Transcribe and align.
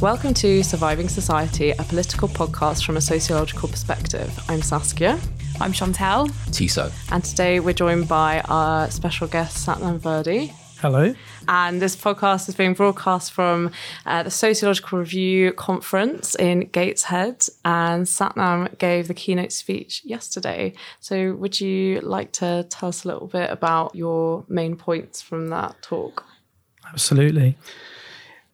Welcome 0.00 0.34
to 0.34 0.62
Surviving 0.64 1.08
Society, 1.08 1.70
a 1.70 1.82
political 1.84 2.28
podcast 2.28 2.84
from 2.84 2.96
a 2.96 3.00
sociological 3.00 3.68
perspective. 3.68 4.36
I'm 4.48 4.60
Saskia. 4.60 5.18
I'm 5.60 5.72
Chantelle. 5.72 6.28
Tissot. 6.50 6.92
And 7.12 7.24
today 7.24 7.60
we're 7.60 7.74
joined 7.74 8.08
by 8.08 8.40
our 8.48 8.90
special 8.90 9.28
guest, 9.28 9.66
Satnam 9.66 10.00
Virdee. 10.00 10.52
Hello. 10.80 11.14
And 11.48 11.80
this 11.80 11.96
podcast 11.96 12.48
is 12.48 12.56
being 12.56 12.74
broadcast 12.74 13.32
from 13.32 13.70
uh, 14.04 14.24
the 14.24 14.30
Sociological 14.30 14.98
Review 14.98 15.52
Conference 15.52 16.34
in 16.34 16.68
Gateshead. 16.72 17.46
And 17.64 18.04
Satnam 18.04 18.76
gave 18.78 19.08
the 19.08 19.14
keynote 19.14 19.52
speech 19.52 20.02
yesterday. 20.04 20.74
So, 21.00 21.34
would 21.34 21.60
you 21.60 22.00
like 22.00 22.32
to 22.32 22.66
tell 22.68 22.90
us 22.90 23.04
a 23.04 23.08
little 23.08 23.28
bit 23.28 23.48
about 23.48 23.94
your 23.94 24.44
main 24.48 24.76
points 24.76 25.22
from 25.22 25.48
that 25.48 25.80
talk? 25.80 26.24
Absolutely. 26.92 27.56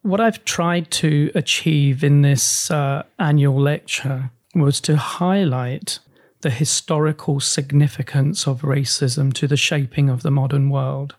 What 0.03 0.21
I've 0.21 0.45
tried 0.45 0.91
to 0.93 1.31
achieve 1.35 2.03
in 2.03 2.23
this 2.23 2.71
uh, 2.71 3.03
annual 3.19 3.61
lecture 3.61 4.31
was 4.55 4.81
to 4.83 4.97
highlight 4.97 5.99
the 6.41 6.51
historical 6.51 7.39
significance 7.39 8.47
of 8.47 8.63
racism 8.63 9.33
to 9.35 9.47
the 9.47 9.59
shaping 9.59 10.09
of 10.09 10.23
the 10.23 10.31
modern 10.31 10.71
world 10.71 11.17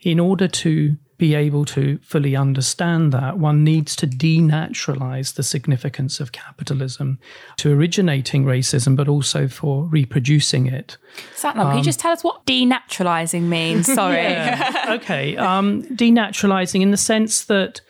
in 0.00 0.18
order 0.18 0.48
to 0.48 0.96
be 1.16 1.34
able 1.34 1.64
to 1.64 1.98
fully 1.98 2.36
understand 2.36 3.12
that, 3.12 3.38
one 3.38 3.64
needs 3.64 3.96
to 3.96 4.06
denaturalize 4.06 5.34
the 5.34 5.42
significance 5.42 6.20
of 6.20 6.30
capitalism 6.30 7.18
to 7.56 7.72
originating 7.72 8.44
racism, 8.44 8.94
but 8.94 9.08
also 9.08 9.48
for 9.48 9.84
reproducing 9.86 10.66
it. 10.66 10.96
Satnam, 11.34 11.56
um, 11.56 11.68
can 11.70 11.78
you 11.78 11.84
just 11.84 11.98
tell 11.98 12.12
us 12.12 12.22
what 12.22 12.46
denaturalizing 12.46 13.42
means? 13.42 13.86
Sorry. 13.92 14.22
Yeah. 14.22 14.86
okay. 15.00 15.36
Um, 15.36 15.82
denaturalizing 15.84 16.82
in 16.82 16.92
the 16.92 16.96
sense 16.96 17.44
that 17.46 17.80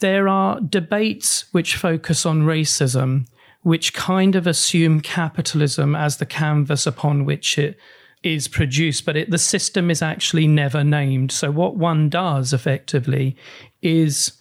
there 0.00 0.28
are 0.28 0.60
debates 0.60 1.52
which 1.52 1.76
focus 1.76 2.26
on 2.26 2.42
racism, 2.42 3.26
which 3.62 3.94
kind 3.94 4.34
of 4.34 4.46
assume 4.46 5.00
capitalism 5.00 5.94
as 5.94 6.18
the 6.18 6.26
canvas 6.26 6.86
upon 6.86 7.24
which 7.24 7.58
it 7.58 7.78
is 8.22 8.48
produced, 8.48 9.04
but 9.04 9.16
it, 9.16 9.30
the 9.30 9.38
system 9.38 9.90
is 9.90 10.02
actually 10.02 10.46
never 10.46 10.82
named. 10.82 11.30
So, 11.30 11.50
what 11.50 11.76
one 11.76 12.08
does 12.08 12.52
effectively 12.52 13.36
is 13.82 14.32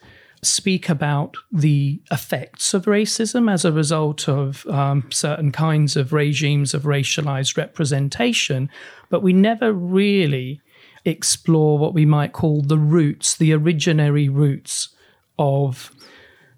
speak 0.42 0.90
about 0.90 1.36
the 1.52 2.02
effects 2.12 2.74
of 2.74 2.86
racism 2.86 3.52
as 3.52 3.64
a 3.64 3.72
result 3.72 4.28
of 4.28 4.66
um, 4.68 5.10
certain 5.12 5.52
kinds 5.52 5.96
of 5.96 6.14
regimes 6.14 6.74
of 6.74 6.84
racialized 6.84 7.58
representation, 7.58 8.70
but 9.10 9.24
we 9.24 9.34
never 9.34 9.72
really 9.72 10.62
explore 11.06 11.78
what 11.78 11.94
we 11.94 12.06
might 12.06 12.34
call 12.34 12.62
the 12.62 12.78
roots, 12.78 13.36
the 13.36 13.52
originary 13.52 14.34
roots 14.34 14.90
of 15.38 15.92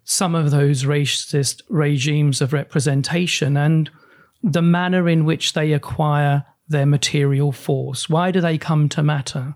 some 0.04 0.36
of 0.36 0.52
those 0.52 0.84
racist 0.84 1.62
regimes 1.70 2.42
of 2.42 2.54
representation 2.54 3.58
and 3.58 3.90
the 4.44 4.62
manner 4.62 5.10
in 5.10 5.26
which 5.26 5.54
they 5.54 5.74
acquire 5.74 6.46
their 6.68 6.86
material 6.86 7.52
force? 7.52 8.10
Why 8.10 8.32
do 8.32 8.40
they 8.42 8.58
come 8.58 8.90
to 8.90 9.04
matter? 9.04 9.56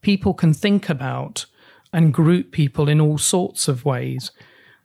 People 0.00 0.34
can 0.34 0.52
think 0.52 0.88
about 0.88 1.46
and 1.92 2.12
group 2.12 2.52
people 2.52 2.88
in 2.88 3.00
all 3.00 3.18
sorts 3.18 3.68
of 3.68 3.84
ways. 3.84 4.30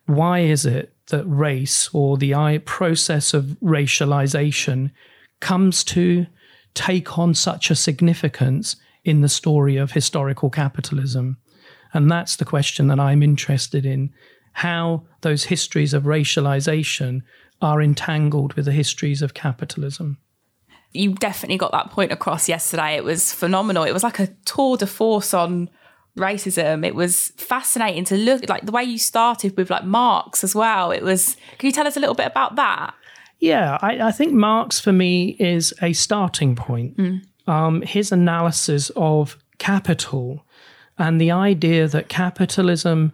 Why 0.05 0.39
is 0.39 0.65
it 0.65 0.93
that 1.07 1.25
race 1.25 1.89
or 1.93 2.17
the 2.17 2.59
process 2.59 3.33
of 3.33 3.57
racialization 3.61 4.91
comes 5.39 5.83
to 5.83 6.25
take 6.73 7.17
on 7.17 7.33
such 7.33 7.69
a 7.69 7.75
significance 7.75 8.75
in 9.03 9.21
the 9.21 9.29
story 9.29 9.77
of 9.77 9.91
historical 9.91 10.49
capitalism? 10.49 11.37
And 11.93 12.09
that's 12.09 12.37
the 12.37 12.45
question 12.45 12.87
that 12.87 12.99
I'm 12.99 13.21
interested 13.23 13.85
in 13.85 14.11
how 14.53 15.03
those 15.21 15.45
histories 15.45 15.93
of 15.93 16.03
racialization 16.03 17.21
are 17.61 17.81
entangled 17.81 18.53
with 18.53 18.65
the 18.65 18.71
histories 18.71 19.21
of 19.21 19.33
capitalism 19.33 20.17
you 20.93 21.13
definitely 21.13 21.57
got 21.57 21.71
that 21.71 21.91
point 21.91 22.11
across 22.11 22.47
yesterday. 22.47 22.95
It 22.95 23.03
was 23.03 23.33
phenomenal. 23.33 23.83
It 23.83 23.91
was 23.91 24.03
like 24.03 24.19
a 24.19 24.27
tour 24.45 24.77
de 24.77 24.87
force 24.87 25.33
on 25.33 25.69
racism. 26.17 26.85
It 26.85 26.95
was 26.95 27.29
fascinating 27.35 28.05
to 28.05 28.15
look 28.15 28.47
like 28.47 28.65
the 28.65 28.71
way 28.71 28.83
you 28.83 28.99
started 28.99 29.57
with 29.57 29.69
like 29.69 29.83
Marx 29.83 30.43
as 30.43 30.53
well. 30.55 30.91
It 30.91 31.03
was. 31.03 31.35
Can 31.57 31.67
you 31.67 31.73
tell 31.73 31.87
us 31.87 31.97
a 31.97 31.99
little 31.99 32.15
bit 32.15 32.27
about 32.27 32.55
that? 32.55 32.93
Yeah, 33.39 33.77
I, 33.81 34.07
I 34.07 34.11
think 34.11 34.33
Marx 34.33 34.79
for 34.79 34.93
me 34.93 35.35
is 35.39 35.73
a 35.81 35.93
starting 35.93 36.55
point. 36.55 36.97
Mm. 36.97 37.21
Um, 37.45 37.81
his 37.81 38.11
analysis 38.11 38.89
of 38.95 39.37
capital 39.57 40.45
and 40.97 41.19
the 41.19 41.31
idea 41.31 41.87
that 41.87 42.09
capitalism 42.09 43.13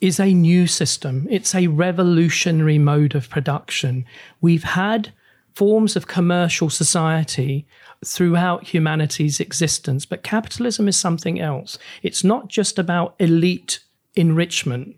is 0.00 0.18
a 0.18 0.34
new 0.34 0.66
system. 0.66 1.26
It's 1.30 1.54
a 1.54 1.68
revolutionary 1.68 2.78
mode 2.78 3.14
of 3.14 3.30
production. 3.30 4.04
We've 4.40 4.64
had 4.64 5.12
forms 5.54 5.94
of 5.96 6.08
commercial 6.08 6.68
society 6.68 7.66
throughout 8.04 8.64
humanity's 8.64 9.40
existence. 9.40 10.04
But 10.04 10.22
capitalism 10.22 10.88
is 10.88 10.96
something 10.96 11.40
else. 11.40 11.78
It's 12.02 12.24
not 12.24 12.48
just 12.48 12.78
about 12.78 13.14
elite 13.18 13.80
enrichment, 14.14 14.96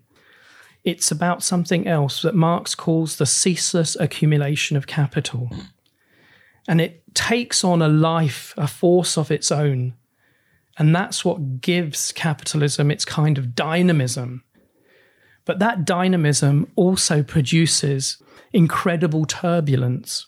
it's 0.83 1.11
about 1.11 1.43
something 1.43 1.85
else 1.85 2.21
that 2.21 2.35
Marx 2.35 2.73
calls 2.73 3.17
the 3.17 3.25
ceaseless 3.25 3.97
accumulation 3.99 4.77
of 4.77 4.87
capital. 4.87 5.49
And 6.67 6.79
it 6.79 7.03
takes 7.13 7.63
on 7.63 7.81
a 7.81 7.89
life, 7.89 8.53
a 8.57 8.67
force 8.67 9.17
of 9.17 9.31
its 9.31 9.51
own. 9.51 9.95
And 10.77 10.95
that's 10.95 11.25
what 11.25 11.61
gives 11.61 12.11
capitalism 12.11 12.91
its 12.91 13.05
kind 13.05 13.37
of 13.37 13.55
dynamism. 13.55 14.43
But 15.45 15.59
that 15.59 15.85
dynamism 15.85 16.71
also 16.75 17.23
produces 17.23 18.21
incredible 18.53 19.25
turbulence 19.25 20.27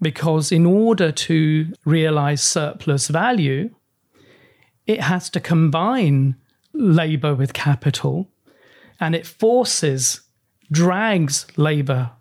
because 0.00 0.52
in 0.52 0.66
order 0.66 1.10
to 1.10 1.72
realize 1.84 2.42
surplus 2.42 3.08
value, 3.08 3.70
it 4.86 5.00
has 5.00 5.28
to 5.30 5.40
combine 5.40 6.36
labor 6.72 7.34
with 7.34 7.52
capital 7.52 8.28
and 9.00 9.14
it 9.14 9.26
forces, 9.26 10.20
drags 10.70 11.46
labor 11.56 12.12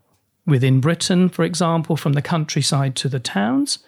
within 0.45 0.79
Britain, 0.79 1.29
for 1.29 1.43
example, 1.43 1.95
from 1.97 2.13
the 2.13 2.21
countryside 2.21 2.95
to 2.95 3.09
the 3.09 3.19
towns. 3.19 3.79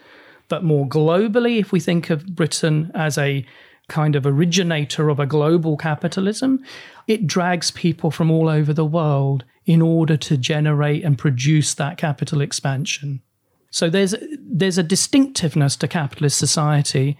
But 0.49 0.63
more 0.63 0.87
globally, 0.87 1.59
if 1.59 1.71
we 1.71 1.79
think 1.79 2.09
of 2.09 2.25
Britain 2.35 2.91
as 2.95 3.17
a 3.17 3.45
kind 3.87 4.15
of 4.15 4.25
originator 4.25 5.09
of 5.09 5.19
a 5.19 5.25
global 5.25 5.77
capitalism, 5.77 6.63
it 7.07 7.27
drags 7.27 7.71
people 7.71 8.11
from 8.11 8.29
all 8.29 8.49
over 8.49 8.73
the 8.73 8.85
world 8.85 9.45
in 9.65 9.81
order 9.81 10.17
to 10.17 10.37
generate 10.37 11.03
and 11.03 11.17
produce 11.17 11.73
that 11.73 11.97
capital 11.97 12.41
expansion. 12.41 13.21
So 13.69 13.89
there's 13.89 14.15
there's 14.39 14.77
a 14.77 14.83
distinctiveness 14.83 15.75
to 15.77 15.87
capitalist 15.87 16.37
society 16.37 17.17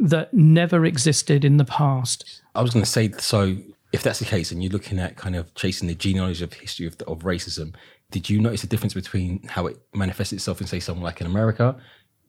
that 0.00 0.34
never 0.34 0.84
existed 0.84 1.44
in 1.44 1.56
the 1.56 1.64
past. 1.64 2.42
I 2.54 2.62
was 2.62 2.72
going 2.72 2.84
to 2.84 2.90
say 2.90 3.10
so. 3.18 3.56
If 3.92 4.02
that's 4.02 4.18
the 4.18 4.24
case, 4.24 4.50
and 4.50 4.60
you're 4.60 4.72
looking 4.72 4.98
at 4.98 5.14
kind 5.16 5.36
of 5.36 5.54
chasing 5.54 5.86
the 5.86 5.94
genealogy 5.94 6.42
of 6.42 6.52
history 6.52 6.84
of, 6.86 7.00
of 7.02 7.20
racism, 7.20 7.76
did 8.10 8.28
you 8.28 8.40
notice 8.40 8.64
a 8.64 8.66
difference 8.66 8.92
between 8.92 9.44
how 9.44 9.68
it 9.68 9.78
manifests 9.94 10.32
itself 10.32 10.60
in, 10.60 10.66
say, 10.66 10.80
somewhere 10.80 11.04
like 11.04 11.20
in 11.20 11.28
America 11.28 11.76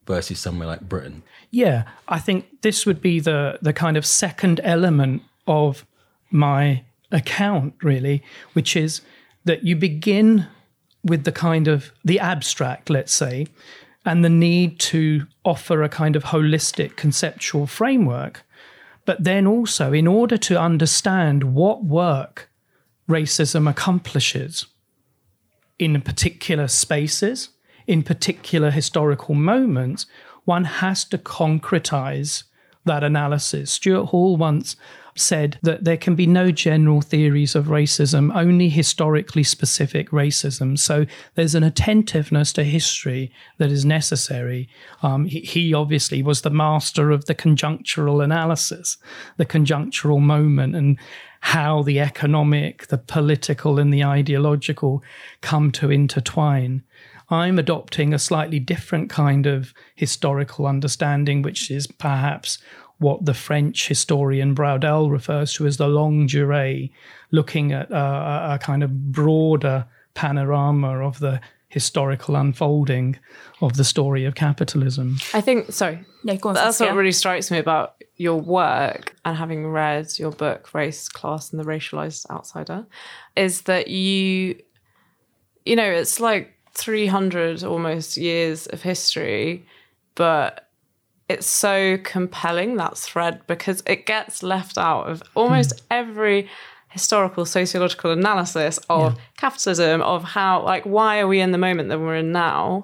versus 0.05 0.39
somewhere 0.39 0.67
like 0.67 0.81
Britain? 0.81 1.23
Yeah, 1.51 1.83
I 2.07 2.19
think 2.19 2.61
this 2.61 2.85
would 2.85 3.01
be 3.01 3.19
the 3.19 3.57
the 3.61 3.73
kind 3.73 3.97
of 3.97 4.05
second 4.05 4.59
element 4.63 5.23
of 5.47 5.85
my 6.31 6.83
account, 7.11 7.73
really, 7.81 8.23
which 8.53 8.75
is 8.75 9.01
that 9.45 9.63
you 9.63 9.75
begin 9.75 10.47
with 11.03 11.23
the 11.23 11.31
kind 11.31 11.67
of 11.67 11.91
the 12.03 12.19
abstract, 12.19 12.89
let's 12.89 13.13
say, 13.13 13.47
and 14.05 14.23
the 14.23 14.29
need 14.29 14.79
to 14.79 15.27
offer 15.43 15.83
a 15.83 15.89
kind 15.89 16.16
of 16.16 16.25
holistic 16.25 16.95
conceptual 16.95 17.67
framework. 17.67 18.43
But 19.05 19.23
then 19.23 19.45
also, 19.45 19.93
in 19.93 20.07
order 20.07 20.37
to 20.37 20.59
understand 20.59 21.43
what 21.43 21.84
work 21.84 22.49
racism 23.07 23.69
accomplishes 23.69 24.66
in 25.78 26.02
particular 26.02 26.67
spaces, 26.67 27.49
in 27.87 28.03
particular 28.03 28.72
historical 28.72 29.35
moments, 29.35 30.05
one 30.46 30.66
has 30.66 31.03
to 31.05 31.17
concretize 31.17 32.43
that 32.85 33.03
analysis. 33.03 33.72
Stuart 33.72 34.05
Hall 34.05 34.37
once 34.37 34.76
said 35.17 35.58
that 35.61 35.85
there 35.85 35.97
can 35.97 36.14
be 36.14 36.28
no 36.28 36.52
general 36.52 37.02
theories 37.02 37.55
of 37.55 37.67
racism, 37.67 38.35
only 38.35 38.67
historically 38.67 39.43
specific 39.43 40.09
racism. 40.09 40.78
So 40.78 41.05
there's 41.35 41.55
an 41.55 41.64
attentiveness 41.64 42.52
to 42.53 42.64
history 42.64 43.32
that 43.58 43.72
is 43.72 43.85
necessary. 43.85 44.67
Um, 45.02 45.26
he, 45.26 45.40
he 45.40 45.73
obviously 45.73 46.22
was 46.22 46.41
the 46.41 46.49
master 46.49 47.11
of 47.11 47.26
the 47.26 47.35
conjunctural 47.35 48.23
analysis, 48.23 48.97
the 49.38 49.46
conjunctural 49.46 50.20
moment, 50.20 50.76
and 50.76 50.99
how 51.40 51.81
the 51.81 51.99
economic, 51.99 52.88
the 52.88 52.97
political, 52.97 53.79
and 53.79 53.93
the 53.93 54.03
ideological 54.03 55.02
come 55.41 55.72
to 55.72 55.91
intertwine. 55.91 56.84
I'm 57.29 57.57
adopting 57.59 58.13
a 58.13 58.19
slightly 58.19 58.59
different 58.59 59.09
kind 59.09 59.45
of 59.45 59.73
historical 59.95 60.67
understanding, 60.67 61.41
which 61.41 61.72
is 61.72 61.87
perhaps 61.87 62.59
what 62.99 63.25
the 63.25 63.33
French 63.33 63.87
historian 63.87 64.55
Braudel 64.55 65.11
refers 65.11 65.53
to 65.53 65.66
as 65.67 65.77
the 65.77 65.87
longue 65.87 66.27
durée, 66.29 66.91
looking 67.31 67.72
at 67.73 67.89
a, 67.91 68.53
a 68.53 68.59
kind 68.61 68.83
of 68.83 69.11
broader 69.11 69.85
panorama 70.13 70.99
of 71.05 71.19
the 71.19 71.41
historical 71.67 72.37
unfolding 72.37 73.17
of 73.61 73.75
the 73.75 73.83
story 73.83 74.23
of 74.23 74.35
capitalism. 74.35 75.17
I 75.33 75.41
think, 75.41 75.73
sorry, 75.73 76.05
Yeah, 76.23 76.35
go 76.35 76.49
on. 76.49 76.55
that's 76.55 76.78
Saskia. 76.78 76.93
what 76.93 76.97
really 76.99 77.11
strikes 77.11 77.51
me 77.51 77.57
about 77.57 77.95
your 78.16 78.39
work 78.39 79.13
and 79.25 79.35
having 79.35 79.67
read 79.67 80.17
your 80.17 80.31
book, 80.31 80.73
Race, 80.73 81.09
Class, 81.09 81.51
and 81.51 81.59
the 81.59 81.66
Racialized 81.66 82.29
Outsider, 82.29 82.85
is 83.35 83.63
that 83.63 83.89
you, 83.89 84.55
you 85.66 85.75
know, 85.75 85.83
it's 85.91 86.21
like 86.21 86.54
300 86.75 87.63
almost 87.63 88.17
years 88.17 88.67
of 88.67 88.81
history, 88.83 89.66
but 90.13 90.69
it's 91.27 91.47
so 91.47 91.97
compelling 92.03 92.75
that 92.77 92.97
thread 92.97 93.41
because 93.47 93.81
it 93.87 94.05
gets 94.05 94.43
left 94.43 94.77
out 94.77 95.07
of 95.07 95.23
almost 95.33 95.79
hmm. 95.79 95.85
every 95.89 96.49
historical 96.89 97.45
sociological 97.45 98.11
analysis 98.11 98.79
of 98.89 99.17
capitalism 99.37 100.01
of 100.01 100.23
how 100.23 100.63
like 100.63 100.85
why 100.85 101.19
are 101.19 101.27
we 101.27 101.41
in 101.41 101.51
the 101.51 101.57
moment 101.57 101.89
that 101.89 101.99
we're 101.99 102.16
in 102.16 102.31
now? 102.31 102.83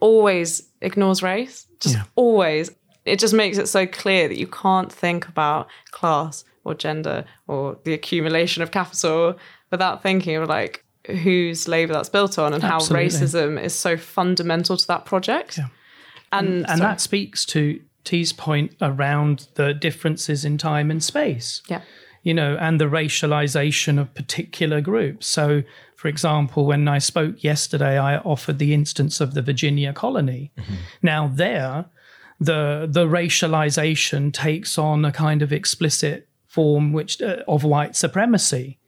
Always 0.00 0.62
ignores 0.80 1.22
race 1.22 1.66
just 1.80 1.96
Yeah. 1.96 2.04
always. 2.14 2.70
It 3.04 3.18
just 3.18 3.34
makes 3.34 3.58
it 3.58 3.68
so 3.68 3.86
clear 3.86 4.28
that 4.28 4.38
you 4.38 4.46
can't 4.46 4.90
think 4.92 5.26
about 5.26 5.66
class 5.90 6.44
or 6.64 6.74
gender 6.74 7.24
or 7.48 7.76
the 7.84 7.92
accumulation 7.92 8.62
of 8.62 8.70
capital 8.70 9.36
without 9.70 10.02
thinking 10.02 10.36
of 10.36 10.48
like 10.48 10.84
whose 11.06 11.66
labor 11.68 11.92
that's 11.92 12.08
built 12.08 12.38
on 12.38 12.52
and 12.54 12.62
Absolutely. 12.62 13.04
how 13.04 13.08
racism 13.08 13.62
is 13.62 13.74
so 13.74 13.96
fundamental 13.96 14.76
to 14.76 14.86
that 14.86 15.04
project 15.04 15.58
and, 15.58 15.68
And 16.48 16.66
sorry. 16.66 16.80
that 16.80 17.00
speaks 17.00 17.44
to 17.46 17.80
T's 18.04 18.32
point 18.32 18.74
around 18.80 19.48
the 19.54 19.74
differences 19.74 20.44
in 20.44 20.58
time 20.58 20.90
and 20.90 21.02
space. 21.02 21.62
yeah 21.68 21.80
you 22.24 22.32
know, 22.32 22.56
and 22.60 22.80
the 22.80 22.84
racialization 22.84 24.00
of 24.00 24.14
particular 24.14 24.80
groups. 24.80 25.26
So, 25.26 25.64
for 25.96 26.06
example, 26.06 26.64
when 26.66 26.86
I 26.86 26.98
spoke 26.98 27.42
yesterday, 27.42 27.98
I 27.98 28.18
offered 28.18 28.60
the 28.60 28.72
instance 28.72 29.20
of 29.20 29.34
the 29.34 29.42
Virginia 29.42 29.92
colony. 29.92 30.52
Now, 31.02 31.26
there, 31.34 31.86
the 32.38 32.86
the 32.88 33.06
racialization 33.06 34.32
takes 34.32 34.78
on 34.78 35.04
a 35.04 35.12
kind 35.12 35.42
of 35.42 35.52
explicit 35.52 36.28
form 36.46 36.92
which 36.92 37.20
uh, 37.20 37.42
of 37.48 37.64
white 37.64 37.96
supremacy, 37.96 38.78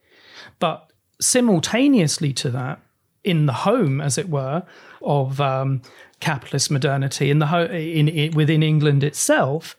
but 0.59 0.91
simultaneously 1.19 2.33
to 2.33 2.49
that, 2.51 2.79
in 3.23 3.47
the 3.47 3.53
home, 3.53 3.99
as 3.99 4.17
it 4.17 4.29
were, 4.29 4.63
of 5.01 5.41
um, 5.41 5.81
capitalist 6.19 6.69
modernity 6.69 7.31
in 7.31 7.39
the 7.39 7.47
ho- 7.47 7.65
in, 7.65 8.07
in 8.07 8.31
within 8.35 8.61
England 8.61 9.03
itself, 9.03 9.75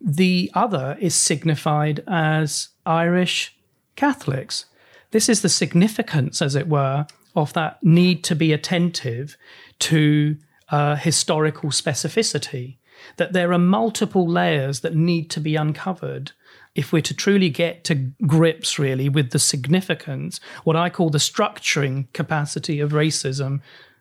the 0.00 0.50
other 0.54 0.96
is 1.00 1.14
signified 1.14 2.04
as 2.06 2.68
Irish 2.84 3.56
Catholics. 3.96 4.66
This 5.12 5.28
is 5.28 5.40
the 5.40 5.48
significance, 5.48 6.42
as 6.42 6.54
it 6.54 6.68
were, 6.68 7.06
of 7.34 7.52
that 7.54 7.82
need 7.82 8.22
to 8.24 8.34
be 8.34 8.52
attentive 8.52 9.36
to 9.78 10.36
uh, 10.70 10.96
historical 10.96 11.70
specificity, 11.70 12.76
that 13.16 13.32
there 13.32 13.52
are 13.52 13.58
multiple 13.58 14.28
layers 14.28 14.80
that 14.80 14.94
need 14.94 15.30
to 15.30 15.40
be 15.40 15.56
uncovered 15.56 16.32
if 16.74 16.92
we're 16.92 17.02
to 17.02 17.14
truly 17.14 17.50
get 17.50 17.84
to 17.84 17.94
grips, 18.26 18.78
really, 18.78 19.08
with 19.08 19.30
the 19.30 19.38
significance, 19.38 20.40
what 20.64 20.76
I 20.76 20.90
call 20.90 21.10
the 21.10 21.18
structuring 21.18 22.12
capacity 22.12 22.80
of 22.80 22.92
racism 22.92 23.60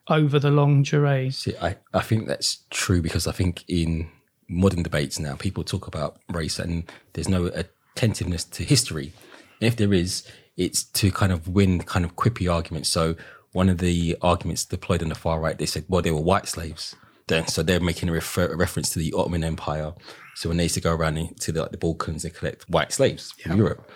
over 0.10 0.40
the 0.40 0.52
longue 0.52 0.84
durée. 0.84 1.34
See, 1.34 1.56
I, 1.62 1.78
I 1.94 2.02
think 2.02 2.28
that's 2.28 2.64
true 2.70 3.02
because 3.02 3.28
I 3.28 3.32
think 3.32 3.64
in 3.68 4.10
modern 4.50 4.84
debates 4.84 5.20
now, 5.20 5.36
people 5.36 5.64
talk 5.64 5.88
about 5.88 6.20
race 6.30 6.60
and 6.60 6.90
there's 7.14 7.30
no 7.30 7.52
attentiveness 7.96 8.44
to 8.46 8.64
history. 8.64 9.14
And 9.62 9.68
if 9.68 9.76
there 9.76 9.94
is, 9.94 10.28
it's 10.58 10.84
to 10.84 11.12
kind 11.12 11.32
of 11.32 11.48
win 11.48 11.80
kind 11.84 12.04
of 12.04 12.16
quippy 12.16 12.52
arguments. 12.52 12.90
So 12.90 13.16
one 13.54 13.70
of 13.70 13.78
the 13.78 14.18
arguments 14.22 14.66
deployed 14.66 15.02
on 15.04 15.10
the 15.10 15.16
far 15.16 15.40
right, 15.40 15.58
they 15.58 15.66
said, 15.66 15.86
well, 15.88 16.02
they 16.02 16.12
were 16.12 16.20
white 16.20 16.48
slaves. 16.48 16.96
Then, 17.28 17.48
so 17.48 17.64
they're 17.64 17.80
making 17.80 18.10
a, 18.10 18.12
refer- 18.12 18.52
a 18.52 18.56
reference 18.56 18.90
to 18.92 19.00
the 19.00 19.14
Ottoman 19.14 19.44
Empire. 19.44 19.94
So 20.36 20.50
when 20.50 20.58
they 20.58 20.64
used 20.64 20.76
to 20.76 20.82
go 20.82 20.94
around 20.94 21.40
to 21.40 21.52
the, 21.52 21.62
like, 21.62 21.72
the 21.72 21.78
Balkans 21.78 22.26
and 22.26 22.34
collect 22.34 22.70
white 22.70 22.92
slaves 22.92 23.32
from 23.32 23.58
Europe, 23.58 23.90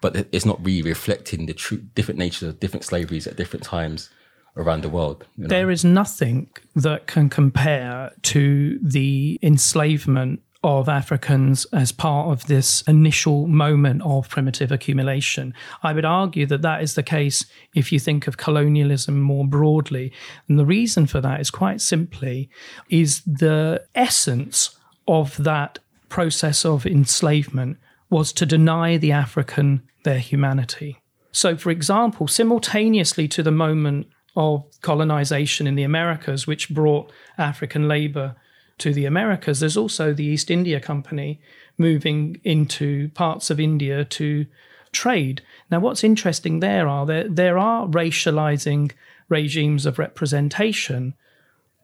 but 0.00 0.28
it's 0.32 0.44
not 0.44 0.64
really 0.64 0.88
reflecting 0.88 1.46
the 1.46 1.54
true 1.54 1.78
different 1.78 2.18
natures 2.18 2.48
of 2.48 2.60
different 2.60 2.84
slaveries 2.84 3.26
at 3.26 3.36
different 3.36 3.64
times 3.64 4.10
around 4.56 4.82
the 4.82 4.88
world. 4.88 5.24
you 5.36 5.44
know? 5.44 5.48
There 5.48 5.70
is 5.70 5.84
nothing 5.84 6.50
that 6.74 7.06
can 7.06 7.28
compare 7.28 8.12
to 8.22 8.78
the 8.82 9.38
enslavement 9.42 10.42
of 10.64 10.88
Africans 10.88 11.66
as 11.72 11.92
part 11.92 12.28
of 12.32 12.46
this 12.46 12.82
initial 12.82 13.46
moment 13.46 14.02
of 14.02 14.28
primitive 14.28 14.72
accumulation. 14.72 15.54
I 15.82 15.92
would 15.92 16.04
argue 16.04 16.46
that 16.46 16.62
that 16.62 16.82
is 16.82 16.94
the 16.94 17.02
case 17.02 17.46
if 17.74 17.92
you 17.92 18.00
think 18.00 18.26
of 18.26 18.38
colonialism 18.38 19.20
more 19.20 19.46
broadly. 19.46 20.12
And 20.48 20.58
the 20.58 20.66
reason 20.66 21.06
for 21.06 21.20
that 21.20 21.40
is 21.40 21.50
quite 21.50 21.80
simply 21.80 22.50
is 22.90 23.22
the 23.22 23.84
essence 23.94 24.76
of 25.06 25.36
that 25.44 25.78
process 26.08 26.64
of 26.64 26.86
enslavement 26.86 27.78
was 28.10 28.32
to 28.32 28.46
deny 28.46 28.96
the 28.96 29.12
African 29.12 29.82
their 30.02 30.18
humanity. 30.18 30.98
So, 31.30 31.56
for 31.56 31.70
example, 31.70 32.26
simultaneously 32.26 33.28
to 33.28 33.42
the 33.42 33.52
moment 33.52 34.08
of 34.34 34.64
colonization 34.82 35.66
in 35.66 35.74
the 35.74 35.82
Americas, 35.82 36.46
which 36.46 36.70
brought 36.70 37.12
African 37.36 37.86
labor 37.86 38.36
to 38.78 38.92
the 38.92 39.04
Americas, 39.04 39.60
there's 39.60 39.76
also 39.76 40.12
the 40.12 40.24
East 40.24 40.50
India 40.50 40.80
Company 40.80 41.40
moving 41.76 42.40
into 42.44 43.08
parts 43.10 43.50
of 43.50 43.60
India 43.60 44.04
to 44.04 44.46
trade. 44.92 45.42
Now, 45.70 45.80
what's 45.80 46.04
interesting 46.04 46.60
there 46.60 46.88
are 46.88 47.06
there, 47.06 47.28
there 47.28 47.58
are 47.58 47.86
racializing 47.86 48.92
regimes 49.28 49.86
of 49.86 49.98
representation, 49.98 51.14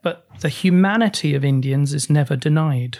but 0.02 0.26
the 0.40 0.48
humanity 0.48 1.34
of 1.34 1.44
Indians 1.44 1.92
is 1.94 2.10
never 2.10 2.36
denied. 2.36 2.98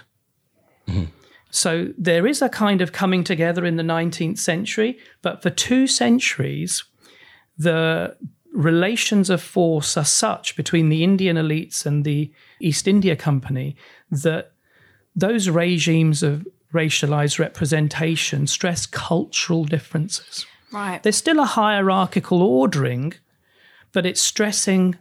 Mm-hmm. 0.88 1.04
So 1.50 1.92
there 1.96 2.26
is 2.26 2.42
a 2.42 2.48
kind 2.48 2.80
of 2.80 2.92
coming 2.92 3.22
together 3.22 3.64
in 3.64 3.76
the 3.76 3.84
19th 3.84 4.38
century, 4.38 4.98
but 5.22 5.40
for 5.40 5.50
two 5.50 5.86
centuries, 5.86 6.82
the 7.56 8.16
relations 8.54 9.28
of 9.30 9.42
force 9.42 9.96
are 9.96 10.04
such 10.04 10.56
between 10.56 10.88
the 10.88 11.02
Indian 11.02 11.36
elites 11.36 11.84
and 11.84 12.04
the 12.04 12.30
East 12.60 12.86
India 12.88 13.16
Company 13.16 13.76
that 14.10 14.52
those 15.16 15.48
regimes 15.50 16.22
of 16.22 16.46
racialized 16.72 17.38
representation 17.38 18.46
stress 18.46 18.86
cultural 18.86 19.64
differences. 19.64 20.46
Right. 20.72 21.02
There's 21.02 21.16
still 21.16 21.40
a 21.40 21.44
hierarchical 21.44 22.42
ordering, 22.42 23.14
but 23.92 24.06
it's 24.06 24.20
stressing 24.20 24.96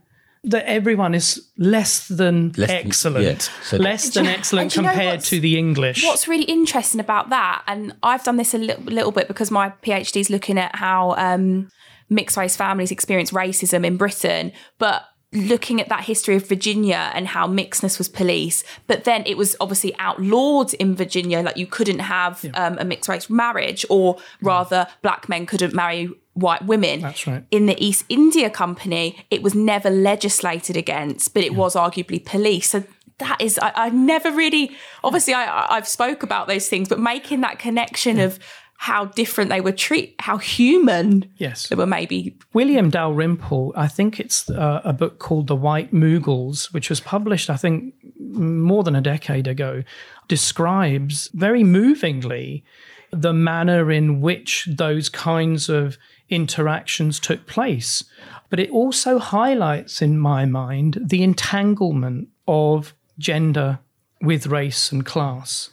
that 0.46 0.66
everyone 0.68 1.16
is 1.16 1.48
less 1.58 2.08
than 2.08 2.52
Less 2.58 2.70
than- 2.70 2.86
excellent, 2.86 3.26
yeah. 3.26 3.64
So- 3.64 3.78
less 3.78 4.10
than 4.14 4.26
excellent 4.26 4.72
do 4.74 4.80
you 4.80 4.84
know 4.84 4.90
compared 4.90 5.22
to 5.22 5.40
the 5.40 5.58
English. 5.58 6.04
What's 6.04 6.28
really 6.28 6.44
interesting 6.44 7.00
about 7.00 7.30
that, 7.30 7.64
and 7.66 7.94
I've 8.04 8.24
done 8.24 8.38
this 8.38 8.54
a 8.54 8.58
little, 8.58 8.84
little 8.84 9.12
bit 9.12 9.28
because 9.28 9.52
my 9.52 9.70
PhD 9.84 10.20
is 10.20 10.30
looking 10.30 10.58
at 10.58 10.76
how 10.76 11.16
um, 11.18 11.70
mixed 12.14 12.38
race 12.38 12.56
families 12.56 12.92
experience 12.92 13.32
racism 13.32 13.86
in 13.86 13.98
Britain, 13.98 14.52
but 14.78 15.04
looking 15.32 15.82
at 15.82 15.90
that 15.90 16.02
history 16.02 16.36
of 16.36 16.48
Virginia 16.48 17.12
and 17.16 17.28
how 17.28 17.48
mixedness 17.48 17.98
was 17.98 18.08
policed, 18.08 18.64
but 18.86 19.04
then 19.04 19.24
it 19.26 19.36
was 19.36 19.56
obviously 19.60 19.96
outlawed 19.98 20.74
in 20.76 20.96
Virginia, 20.96 21.42
like 21.42 21.58
you 21.58 21.66
couldn't 21.66 22.00
have 22.00 22.46
um, 22.54 22.78
a 22.80 22.86
mixed 22.86 23.10
race 23.10 23.30
marriage, 23.32 23.84
or 23.90 24.18
rather, 24.42 24.86
black 25.02 25.28
men 25.28 25.48
couldn't 25.48 25.74
marry 25.74 26.08
white 26.34 26.64
women. 26.66 27.02
That's 27.02 27.26
right. 27.26 27.44
In 27.50 27.66
the 27.66 27.84
East 27.84 28.06
India 28.10 28.50
Company, 28.50 29.26
it 29.32 29.42
was 29.42 29.56
never 29.56 29.90
legislated 29.90 30.78
against, 30.78 31.34
but 31.34 31.44
it 31.44 31.56
was 31.56 31.74
arguably 31.76 32.24
policed. 32.24 32.70
So 32.70 32.84
that 33.18 33.42
is, 33.42 33.58
I, 33.60 33.72
I 33.76 33.90
never 33.90 34.32
really, 34.32 34.72
obviously, 35.04 35.34
I, 35.34 35.46
I- 35.46 35.78
I've 35.78 35.88
spoke 35.88 36.22
about 36.24 36.48
those 36.48 36.70
things, 36.70 36.90
but 36.90 37.00
making 37.00 37.42
that 37.42 37.58
connection 37.58 38.20
of 38.20 38.38
how 38.78 39.06
different 39.06 39.50
they 39.50 39.62
were 39.62 39.72
treated, 39.72 40.14
how 40.20 40.38
human 40.38 41.32
Yes. 41.38 41.68
they 41.68 41.76
were 41.76 41.86
maybe. 41.86 42.38
William 42.54 42.90
Dalrymple, 42.90 43.72
I 43.76 43.88
think 43.88 44.20
it's 44.20 44.50
uh, 44.50 44.82
a 44.84 44.92
book 44.92 45.20
called 45.20 45.48
The 45.48 45.56
White 45.56 45.94
Mughals, 45.94 46.74
which 46.74 46.90
was 46.90 47.00
published, 47.00 47.50
I 47.50 47.56
think, 47.56 47.94
more 48.20 48.84
than 48.84 48.96
a 48.96 49.02
decade 49.02 49.48
ago, 49.48 49.84
describes 50.28 51.30
very 51.34 51.64
movingly 51.64 52.64
the 53.12 53.34
manner 53.34 53.92
in 53.92 54.20
which 54.22 54.68
those 54.70 55.08
kinds 55.08 55.70
of 55.70 55.98
interactions 56.30 57.20
took 57.20 57.46
place. 57.46 58.04
But 58.50 58.60
it 58.60 58.70
also 58.72 59.20
highlights, 59.20 60.02
in 60.02 60.18
my 60.18 60.46
mind, 60.46 60.98
the 61.02 61.24
entanglement 61.24 62.30
of 62.48 62.94
gender 63.18 63.80
with 64.22 64.48
race 64.48 64.92
and 64.92 65.06
class. 65.06 65.70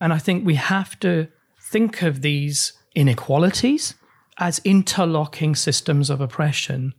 And 0.00 0.12
I 0.12 0.18
think 0.18 0.44
we 0.44 0.54
have 0.56 1.00
to 1.00 1.28
think 1.66 2.02
of 2.02 2.22
these 2.22 2.72
inequalities 2.94 3.94
as 4.38 4.60
interlocking 4.64 5.54
systems 5.54 6.10
of 6.10 6.20
oppression 6.20 6.94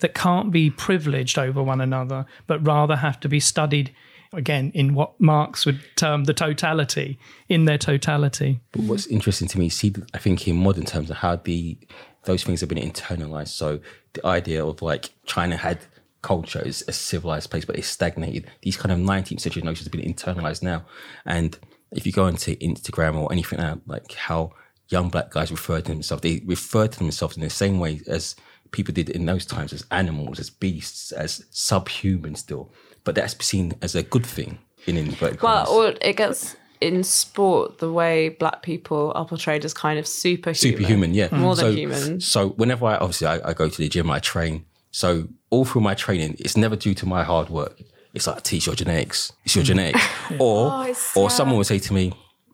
that 0.00 0.14
can't 0.14 0.50
be 0.50 0.70
privileged 0.70 1.38
over 1.38 1.62
one 1.62 1.80
another, 1.80 2.26
but 2.46 2.66
rather 2.66 2.96
have 2.96 3.20
to 3.20 3.28
be 3.28 3.38
studied 3.38 3.94
again 4.32 4.70
in 4.74 4.94
what 4.94 5.20
Marx 5.20 5.66
would 5.66 5.80
term 5.96 6.24
the 6.24 6.34
totality, 6.34 7.18
in 7.48 7.64
their 7.66 7.78
totality. 7.78 8.60
But 8.72 8.82
what's 8.82 9.06
interesting 9.06 9.48
to 9.48 9.58
me, 9.58 9.68
see, 9.68 9.92
I 10.14 10.18
think 10.18 10.46
in 10.48 10.56
modern 10.56 10.84
terms 10.84 11.10
of 11.10 11.18
how 11.18 11.36
the 11.36 11.78
those 12.24 12.44
things 12.44 12.60
have 12.60 12.68
been 12.68 12.78
internalized. 12.78 13.48
So 13.48 13.80
the 14.12 14.26
idea 14.26 14.64
of 14.64 14.82
like 14.82 15.10
China 15.24 15.56
had 15.56 15.78
culture 16.22 16.60
is 16.60 16.84
a 16.86 16.92
civilized 16.92 17.50
place, 17.50 17.64
but 17.64 17.76
it's 17.76 17.88
stagnated. 17.88 18.50
These 18.62 18.76
kind 18.76 18.92
of 18.92 18.98
19th 18.98 19.40
century 19.40 19.62
notions 19.62 19.86
have 19.86 19.92
been 19.92 20.12
internalized 20.12 20.62
now. 20.62 20.84
And 21.24 21.58
if 21.92 22.06
you 22.06 22.12
go 22.12 22.26
into 22.26 22.56
Instagram 22.56 23.16
or 23.16 23.30
anything 23.32 23.58
like 23.86 24.12
how 24.12 24.52
young 24.88 25.08
black 25.08 25.30
guys 25.30 25.50
refer 25.50 25.80
to 25.80 25.90
themselves, 25.92 26.22
they 26.22 26.42
refer 26.44 26.86
to 26.86 26.98
themselves 26.98 27.36
in 27.36 27.42
the 27.42 27.50
same 27.50 27.78
way 27.78 28.00
as 28.06 28.36
people 28.72 28.94
did 28.94 29.08
in 29.10 29.26
those 29.26 29.44
times 29.46 29.72
as 29.72 29.84
animals, 29.90 30.38
as 30.38 30.50
beasts, 30.50 31.12
as 31.12 31.44
subhuman 31.50 32.34
still. 32.34 32.72
But 33.04 33.14
that's 33.14 33.34
seen 33.44 33.72
as 33.82 33.94
a 33.94 34.02
good 34.02 34.26
thing 34.26 34.58
in 34.86 34.96
inverted 34.96 35.40
Well, 35.42 35.64
commas. 35.66 35.94
or 35.94 35.98
it 36.00 36.16
gets 36.16 36.56
in 36.80 37.02
sport 37.02 37.78
the 37.78 37.92
way 37.92 38.30
black 38.30 38.62
people 38.62 39.12
are 39.14 39.26
portrayed 39.26 39.64
as 39.64 39.74
kind 39.74 39.98
of 39.98 40.06
superhuman. 40.06 40.54
superhuman, 40.54 41.14
yeah, 41.14 41.28
More 41.32 41.54
than 41.54 41.66
so, 41.66 41.72
human. 41.72 42.20
So 42.20 42.50
whenever 42.50 42.86
I 42.86 42.96
obviously 42.96 43.26
I, 43.26 43.50
I 43.50 43.52
go 43.52 43.68
to 43.68 43.76
the 43.78 43.88
gym, 43.88 44.10
I 44.10 44.18
train. 44.18 44.64
So 44.90 45.28
all 45.50 45.64
through 45.64 45.82
my 45.82 45.94
training, 45.94 46.36
it's 46.38 46.56
never 46.56 46.76
due 46.76 46.94
to 46.94 47.06
my 47.06 47.22
hard 47.22 47.48
work. 47.50 47.80
It's 48.14 48.26
like, 48.26 48.42
teach 48.42 48.66
your 48.66 48.74
genetics. 48.74 49.32
It's 49.44 49.54
your 49.54 49.64
genetics. 49.64 50.00
Or 50.38 50.70
Oh, 50.70 50.94
or 51.16 51.28
sad. 51.30 51.36
someone 51.36 51.56
would 51.58 51.66
say 51.66 51.78
to 51.80 51.92
me, 51.92 52.12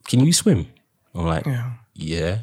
"Can 0.08 0.20
you 0.24 0.32
swim?" 0.32 0.66
I'm 1.14 1.26
like, 1.26 1.46
"Yeah." 1.94 2.38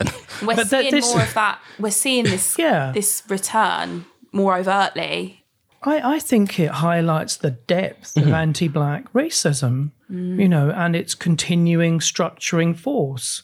We're 0.42 0.56
But 0.56 0.70
that- 0.70 0.80
seeing 0.80 0.90
this- 0.90 1.12
more 1.14 1.22
of 1.22 1.34
that. 1.34 1.60
We're 1.78 1.90
seeing 1.90 2.24
this 2.24 2.58
Yeah. 2.58 2.92
this 2.92 3.22
return 3.28 4.04
more 4.32 4.56
overtly. 4.56 5.44
I, 5.82 6.14
I 6.16 6.18
think 6.18 6.58
it 6.58 6.70
highlights 6.70 7.36
the 7.36 7.50
depth 7.50 8.16
of 8.16 8.24
mm-hmm. 8.24 8.34
anti 8.34 8.68
black 8.68 9.12
racism, 9.12 9.90
mm. 10.10 10.40
you 10.40 10.48
know, 10.48 10.70
and 10.70 10.96
its 10.96 11.14
continuing 11.14 11.98
structuring 12.00 12.76
force. 12.76 13.42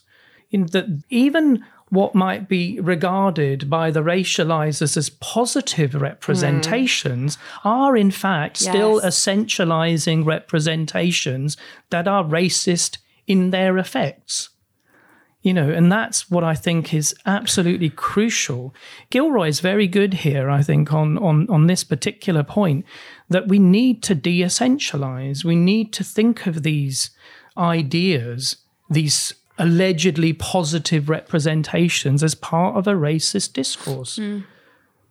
In 0.50 0.66
that 0.66 0.86
even 1.10 1.64
what 1.90 2.14
might 2.14 2.48
be 2.48 2.80
regarded 2.80 3.68
by 3.68 3.90
the 3.90 4.02
racializers 4.02 4.96
as 4.96 5.10
positive 5.10 5.94
representations 5.94 7.36
hmm. 7.36 7.68
are 7.68 7.96
in 7.96 8.10
fact 8.10 8.56
still 8.56 9.00
essentializing 9.00 10.24
representations 10.24 11.56
that 11.90 12.08
are 12.08 12.24
racist 12.24 12.98
in 13.26 13.50
their 13.50 13.76
effects. 13.76 14.48
You 15.42 15.54
know 15.54 15.70
and 15.70 15.90
that's 15.90 16.30
what 16.30 16.44
i 16.44 16.54
think 16.54 16.92
is 16.92 17.14
absolutely 17.24 17.88
crucial. 17.88 18.74
Gilroy's 19.08 19.60
very 19.60 19.88
good 19.88 20.14
here 20.14 20.50
i 20.50 20.62
think 20.62 20.92
on 20.92 21.16
on 21.16 21.48
on 21.48 21.66
this 21.66 21.82
particular 21.82 22.42
point 22.42 22.84
that 23.30 23.48
we 23.48 23.58
need 23.58 24.02
to 24.02 24.14
de-essentialize. 24.14 25.44
We 25.44 25.56
need 25.56 25.94
to 25.94 26.04
think 26.04 26.46
of 26.46 26.62
these 26.62 27.10
ideas 27.56 28.56
these 28.90 29.34
allegedly 29.60 30.32
positive 30.32 31.08
representations 31.08 32.22
as 32.24 32.34
part 32.34 32.76
of 32.76 32.86
a 32.88 32.92
racist 32.94 33.52
discourse 33.52 34.18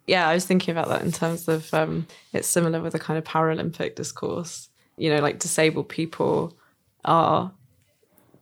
Yeah, 0.07 0.27
I 0.27 0.33
was 0.33 0.45
thinking 0.45 0.71
about 0.71 0.87
that 0.89 1.03
in 1.03 1.11
terms 1.11 1.47
of 1.47 1.71
um, 1.73 2.07
it's 2.33 2.47
similar 2.47 2.81
with 2.81 2.93
the 2.93 2.99
kind 2.99 3.17
of 3.19 3.23
Paralympic 3.23 3.93
discourse. 3.95 4.67
You 4.97 5.11
know, 5.11 5.21
like 5.21 5.37
disabled 5.39 5.87
people 5.87 6.57
are 7.05 7.51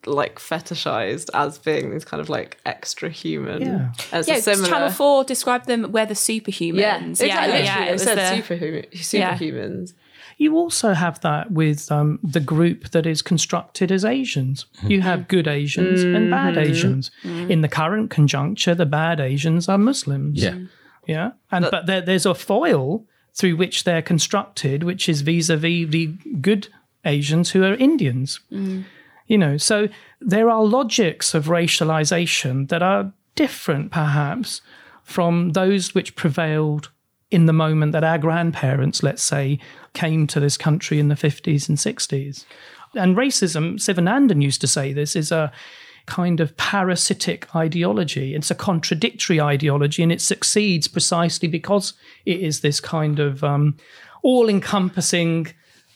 like 0.06 0.40
fetishized 0.40 1.30
as 1.34 1.58
being 1.58 1.92
these 1.92 2.06
kind 2.06 2.22
of 2.22 2.30
like 2.30 2.58
extra 2.66 3.10
human. 3.10 3.62
Yeah. 3.62 3.92
As 4.14 4.28
Yeah, 4.30 4.40
similar. 4.40 4.70
Channel 4.70 4.90
Four 4.92 5.26
described 5.26 5.66
them. 5.68 5.92
We're 5.92 6.06
the 6.06 6.14
superhumans. 6.14 6.80
Yeah, 6.80 7.04
exactly. 7.04 7.28
yeah, 7.28 7.58
yeah, 7.64 7.84
it, 7.84 7.90
it 7.90 7.92
was 7.92 8.04
said 8.04 8.18
the- 8.18 8.36
superhuman, 8.38 8.86
Yeah. 9.12 9.88
You 10.38 10.56
also 10.56 10.94
have 10.94 11.20
that 11.22 11.52
with 11.52 11.92
um, 11.92 12.20
the 12.24 12.40
group 12.40 12.92
that 12.92 13.06
is 13.06 13.22
constructed 13.24 13.92
as 13.92 14.06
Asians. 14.06 14.68
Hmm. 14.80 14.92
You 14.92 15.02
have 15.02 15.28
good 15.28 15.48
Asians 15.48 16.04
and 16.04 16.30
bad 16.30 16.54
mm-hmm. 16.54 16.72
Asians. 16.72 17.12
Mm-hmm. 17.24 17.52
In 17.52 17.62
the 17.62 17.68
current 17.68 18.12
conjuncture, 18.12 18.76
the 18.76 18.86
bad 18.86 19.20
Asians 19.20 19.68
are 19.68 19.80
Muslims. 19.80 20.42
Yeah. 20.42 20.60
Yeah. 21.08 21.32
And 21.52 21.68
but, 21.72 21.88
there, 21.88 22.02
there's 22.02 22.26
a 22.26 22.36
foil 22.36 23.06
through 23.34 23.56
which 23.56 23.84
they're 23.84 24.02
constructed, 24.02 24.84
which 24.84 25.10
is 25.10 25.22
vis-a-vis 25.22 25.90
the 25.90 26.08
good 26.42 26.68
Asians 27.04 27.52
who 27.52 27.64
are 27.64 27.74
Indians. 27.74 28.40
Mm. 28.52 28.84
You 29.28 29.38
know, 29.38 29.58
so 29.58 29.90
there 30.22 30.50
are 30.50 30.64
logics 30.64 31.34
of 31.34 31.46
racialization 31.46 32.70
that 32.70 32.82
are 32.82 33.12
different, 33.36 33.92
perhaps, 33.92 34.62
from 35.04 35.52
those 35.54 35.96
which 35.96 36.16
prevailed 36.16 36.92
in 37.30 37.46
the 37.46 37.54
moment 37.54 37.92
that 37.92 38.04
our 38.04 38.18
grandparents, 38.18 39.04
let's 39.04 39.24
say, 39.24 39.60
came 39.94 40.28
to 40.28 40.40
this 40.40 40.58
country 40.58 41.00
in 41.00 41.10
the 41.10 41.16
50s 41.16 41.68
and 41.68 41.78
60s. 41.78 42.46
And 42.96 43.18
racism, 43.18 43.76
Sivanandan 43.76 44.42
used 44.42 44.62
to 44.62 44.68
say 44.68 44.94
this, 44.94 45.16
is 45.16 45.32
a 45.32 45.52
kind 46.06 46.40
of 46.40 46.56
parasitic 46.56 47.54
ideology. 47.54 48.34
It's 48.34 48.50
a 48.50 48.56
contradictory 48.56 49.42
ideology, 49.42 50.02
and 50.02 50.12
it 50.12 50.22
succeeds 50.22 50.88
precisely 50.88 51.48
because 51.48 51.94
it 52.26 52.40
is 52.40 52.62
this 52.62 52.80
kind 52.80 53.20
of 53.20 53.44
um, 53.44 53.76
all 54.24 54.50
encompassing 54.50 55.48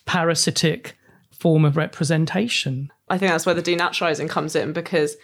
parasitic 0.06 0.98
form 1.32 1.64
of 1.64 1.78
representation. 1.78 2.92
I 3.10 3.18
think 3.18 3.32
that's 3.32 3.46
where 3.46 3.56
the 3.56 3.64
denaturalizing 3.64 4.30
comes 4.30 4.56
in 4.56 4.74
because 4.74 5.16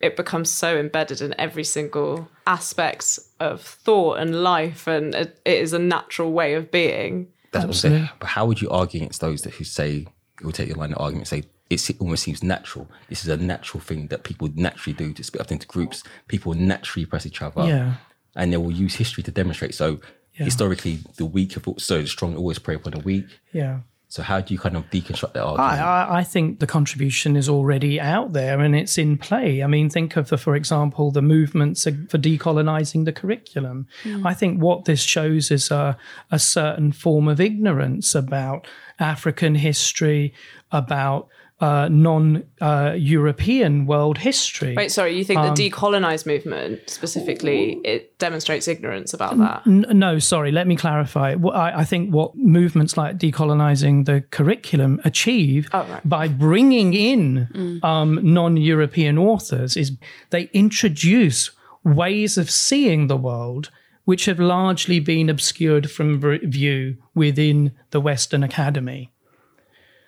it 0.00 0.16
becomes 0.16 0.50
so 0.50 0.76
embedded 0.78 1.20
in 1.20 1.34
every 1.38 1.64
single 1.64 2.28
aspect 2.46 3.18
of 3.38 3.60
thought 3.62 4.18
and 4.18 4.42
life, 4.42 4.86
and 4.86 5.14
it, 5.14 5.40
it 5.44 5.58
is 5.58 5.72
a 5.72 5.78
natural 5.78 6.32
way 6.32 6.54
of 6.54 6.70
being. 6.70 7.28
That's 7.52 7.64
what 7.64 7.68
I'm 7.70 7.72
saying. 7.74 8.08
But 8.18 8.28
how 8.28 8.46
would 8.46 8.60
you 8.60 8.70
argue 8.70 8.98
against 9.00 9.20
those 9.20 9.42
that 9.42 9.54
who 9.54 9.64
say, 9.64 10.06
who 10.40 10.52
take 10.52 10.68
your 10.68 10.76
line 10.76 10.92
of 10.92 11.00
argument, 11.00 11.28
say 11.28 11.44
it 11.68 11.88
almost 12.00 12.24
seems 12.24 12.42
natural. 12.42 12.88
This 13.08 13.22
is 13.22 13.28
a 13.28 13.36
natural 13.36 13.80
thing 13.80 14.08
that 14.08 14.24
people 14.24 14.48
naturally 14.54 14.92
do 14.92 15.12
to 15.12 15.22
split 15.22 15.40
up 15.42 15.52
into 15.52 15.66
groups. 15.68 16.02
People 16.26 16.54
naturally 16.54 17.06
press 17.06 17.26
each 17.26 17.42
other, 17.42 17.64
Yeah. 17.66 17.94
and 18.34 18.52
they 18.52 18.56
will 18.56 18.72
use 18.72 18.94
history 18.96 19.22
to 19.22 19.30
demonstrate. 19.30 19.74
So 19.74 20.00
historically, 20.32 21.00
the 21.16 21.26
weak 21.26 21.52
have 21.52 21.66
so 21.78 22.00
the 22.00 22.08
strong 22.08 22.36
always 22.36 22.58
prey 22.58 22.74
upon 22.74 22.92
the 22.92 23.00
weak. 23.00 23.26
Yeah. 23.52 23.80
So 24.10 24.24
how 24.24 24.40
do 24.40 24.52
you 24.52 24.58
kind 24.58 24.76
of 24.76 24.90
deconstruct 24.90 25.34
that 25.34 25.44
I, 25.44 25.46
argument? 25.46 25.80
I, 25.80 26.18
I 26.18 26.24
think 26.24 26.58
the 26.58 26.66
contribution 26.66 27.36
is 27.36 27.48
already 27.48 28.00
out 28.00 28.32
there 28.32 28.58
and 28.58 28.74
it's 28.74 28.98
in 28.98 29.16
play. 29.16 29.62
I 29.62 29.68
mean, 29.68 29.88
think 29.88 30.16
of 30.16 30.30
the, 30.30 30.36
for 30.36 30.56
example, 30.56 31.12
the 31.12 31.22
movements 31.22 31.84
for 31.84 32.18
decolonizing 32.18 33.04
the 33.04 33.12
curriculum. 33.12 33.86
Hmm. 34.02 34.26
I 34.26 34.34
think 34.34 34.60
what 34.60 34.84
this 34.84 35.00
shows 35.00 35.52
is 35.52 35.70
a, 35.70 35.96
a 36.32 36.40
certain 36.40 36.90
form 36.90 37.28
of 37.28 37.40
ignorance 37.40 38.16
about 38.16 38.66
African 38.98 39.54
history, 39.54 40.34
about 40.72 41.28
uh, 41.60 41.88
non 41.90 42.42
uh, 42.60 42.94
European 42.96 43.86
world 43.86 44.18
history. 44.18 44.74
Wait, 44.74 44.90
sorry, 44.90 45.16
you 45.16 45.24
think 45.24 45.40
Um, 45.40 45.54
the 45.54 45.70
decolonized 45.70 46.26
movement 46.26 46.80
specifically 46.88 47.80
it 47.84 48.18
demonstrates 48.18 48.66
ignorance 48.68 49.12
about 49.12 49.36
that? 49.38 49.62
N- 49.66 49.86
no, 49.92 50.18
sorry, 50.18 50.52
let 50.52 50.66
me 50.66 50.76
clarify. 50.76 51.34
What 51.34 51.54
I, 51.56 51.80
I 51.80 51.84
think 51.84 52.14
what 52.14 52.34
movements 52.36 52.96
like 52.96 53.18
decolonizing 53.18 54.06
the 54.06 54.22
curriculum 54.30 55.00
achieve 55.04 55.68
Oh, 55.72 55.84
right. 55.90 56.08
by 56.08 56.28
bringing 56.28 56.94
in 56.94 57.80
um, 57.82 58.18
non 58.22 58.56
European 58.56 59.18
authors 59.18 59.76
is 59.76 59.92
they 60.30 60.48
introduce 60.52 61.50
ways 61.84 62.38
of 62.38 62.50
seeing 62.50 63.06
the 63.08 63.16
world 63.16 63.70
which 64.06 64.24
have 64.24 64.40
largely 64.40 64.98
been 64.98 65.28
obscured 65.28 65.90
from 65.90 66.20
view 66.42 66.96
within 67.14 67.70
the 67.90 68.00
Western 68.00 68.42
Academy. 68.42 69.12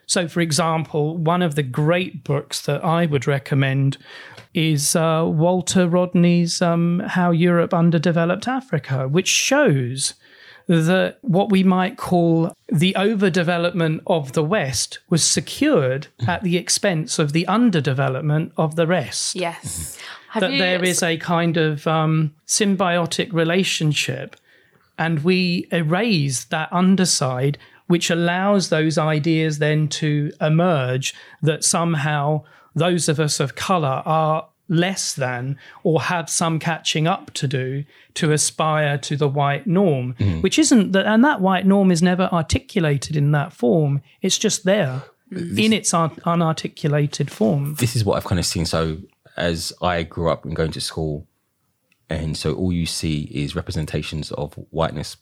So, 0.07 0.29
for 0.29 0.41
example, 0.41 1.17
one 1.17 1.43
of 1.43 1.55
the 1.55 1.63
great 1.63 2.25
books 2.25 2.61
that 2.63 2.85
I 2.85 3.07
would 3.07 3.27
recommend 3.27 3.99
is 4.55 4.95
uh, 4.95 5.25
Walter 5.27 5.89
Rodney's 5.89 6.61
um, 6.61 7.01
How 7.07 7.31
Europe 7.31 7.73
Underdeveloped 7.73 8.47
Africa, 8.47 9.09
which 9.09 9.29
shows 9.29 10.15
that 10.67 11.19
what 11.23 11.51
we 11.51 11.63
might 11.63 11.97
call 11.97 12.55
the 12.69 12.95
overdevelopment 12.97 14.01
of 14.07 14.33
the 14.33 14.45
West 14.45 14.99
was 15.09 15.25
secured 15.25 16.07
at 16.27 16.43
the 16.43 16.57
expense 16.57 17.19
of 17.19 17.33
the 17.33 17.45
underdevelopment 17.47 18.53
of 18.57 18.77
the 18.77 18.87
rest 18.87 19.35
Yes. 19.35 19.99
Have 20.31 20.41
that 20.41 20.59
there 20.59 20.83
is 20.83 21.03
a 21.03 21.19
kind 21.19 21.59
of 21.59 21.87
um, 21.87 22.35
symbiotic 22.47 23.35
relationship, 23.35 24.35
and 24.97 25.23
we 25.23 25.69
erase 25.71 26.45
that 26.45 26.73
underside, 26.73 27.59
which 27.87 28.11
allows 28.11 28.69
those 28.69 28.99
ideas 28.99 29.59
then 29.59 29.89
to 29.89 30.31
emerge 30.41 31.15
that 31.43 31.65
somehow 31.65 32.43
those 32.75 33.09
of 33.09 33.21
us 33.21 33.41
of 33.41 33.55
color 33.55 34.03
are 34.05 34.49
less 34.69 35.13
than 35.13 35.59
or 35.83 36.03
have 36.03 36.31
some 36.31 36.59
catching 36.59 37.07
up 37.07 37.31
to 37.35 37.47
do 37.47 37.85
to 38.15 38.33
aspire 38.33 38.97
to 38.97 39.17
the 39.17 39.29
white 39.29 39.67
norm 39.67 40.15
mm-hmm. 40.15 40.41
which 40.41 40.59
isn't 40.59 40.93
that 40.93 41.05
and 41.05 41.23
that 41.23 41.41
white 41.41 41.67
norm 41.67 41.91
is 41.91 42.01
never 42.01 42.29
articulated 42.33 43.15
in 43.17 43.33
that 43.33 43.53
form 43.53 44.01
it's 44.23 44.39
just 44.39 44.65
there 44.65 45.03
in 45.31 45.73
its 45.73 45.93
un- 45.93 46.11
unarticulated 46.25 47.29
form 47.29 47.75
this 47.75 47.97
is 47.97 48.05
what 48.05 48.17
I've 48.17 48.25
kind 48.25 48.39
of 48.39 48.47
seen. 48.47 48.67
So 48.67 48.99
as 49.37 49.73
I 49.83 50.03
grew 50.03 50.31
up 50.31 50.45
and 50.45 50.55
going 50.55 50.73
to 50.73 50.81
school, 50.81 51.27
and 52.09 52.37
so 52.37 52.55
all 52.55 52.73
you 52.73 52.87
see 52.87 53.23
is 53.33 53.57
representations 53.57 54.31
of 54.33 54.55
whiteness, 54.71 55.17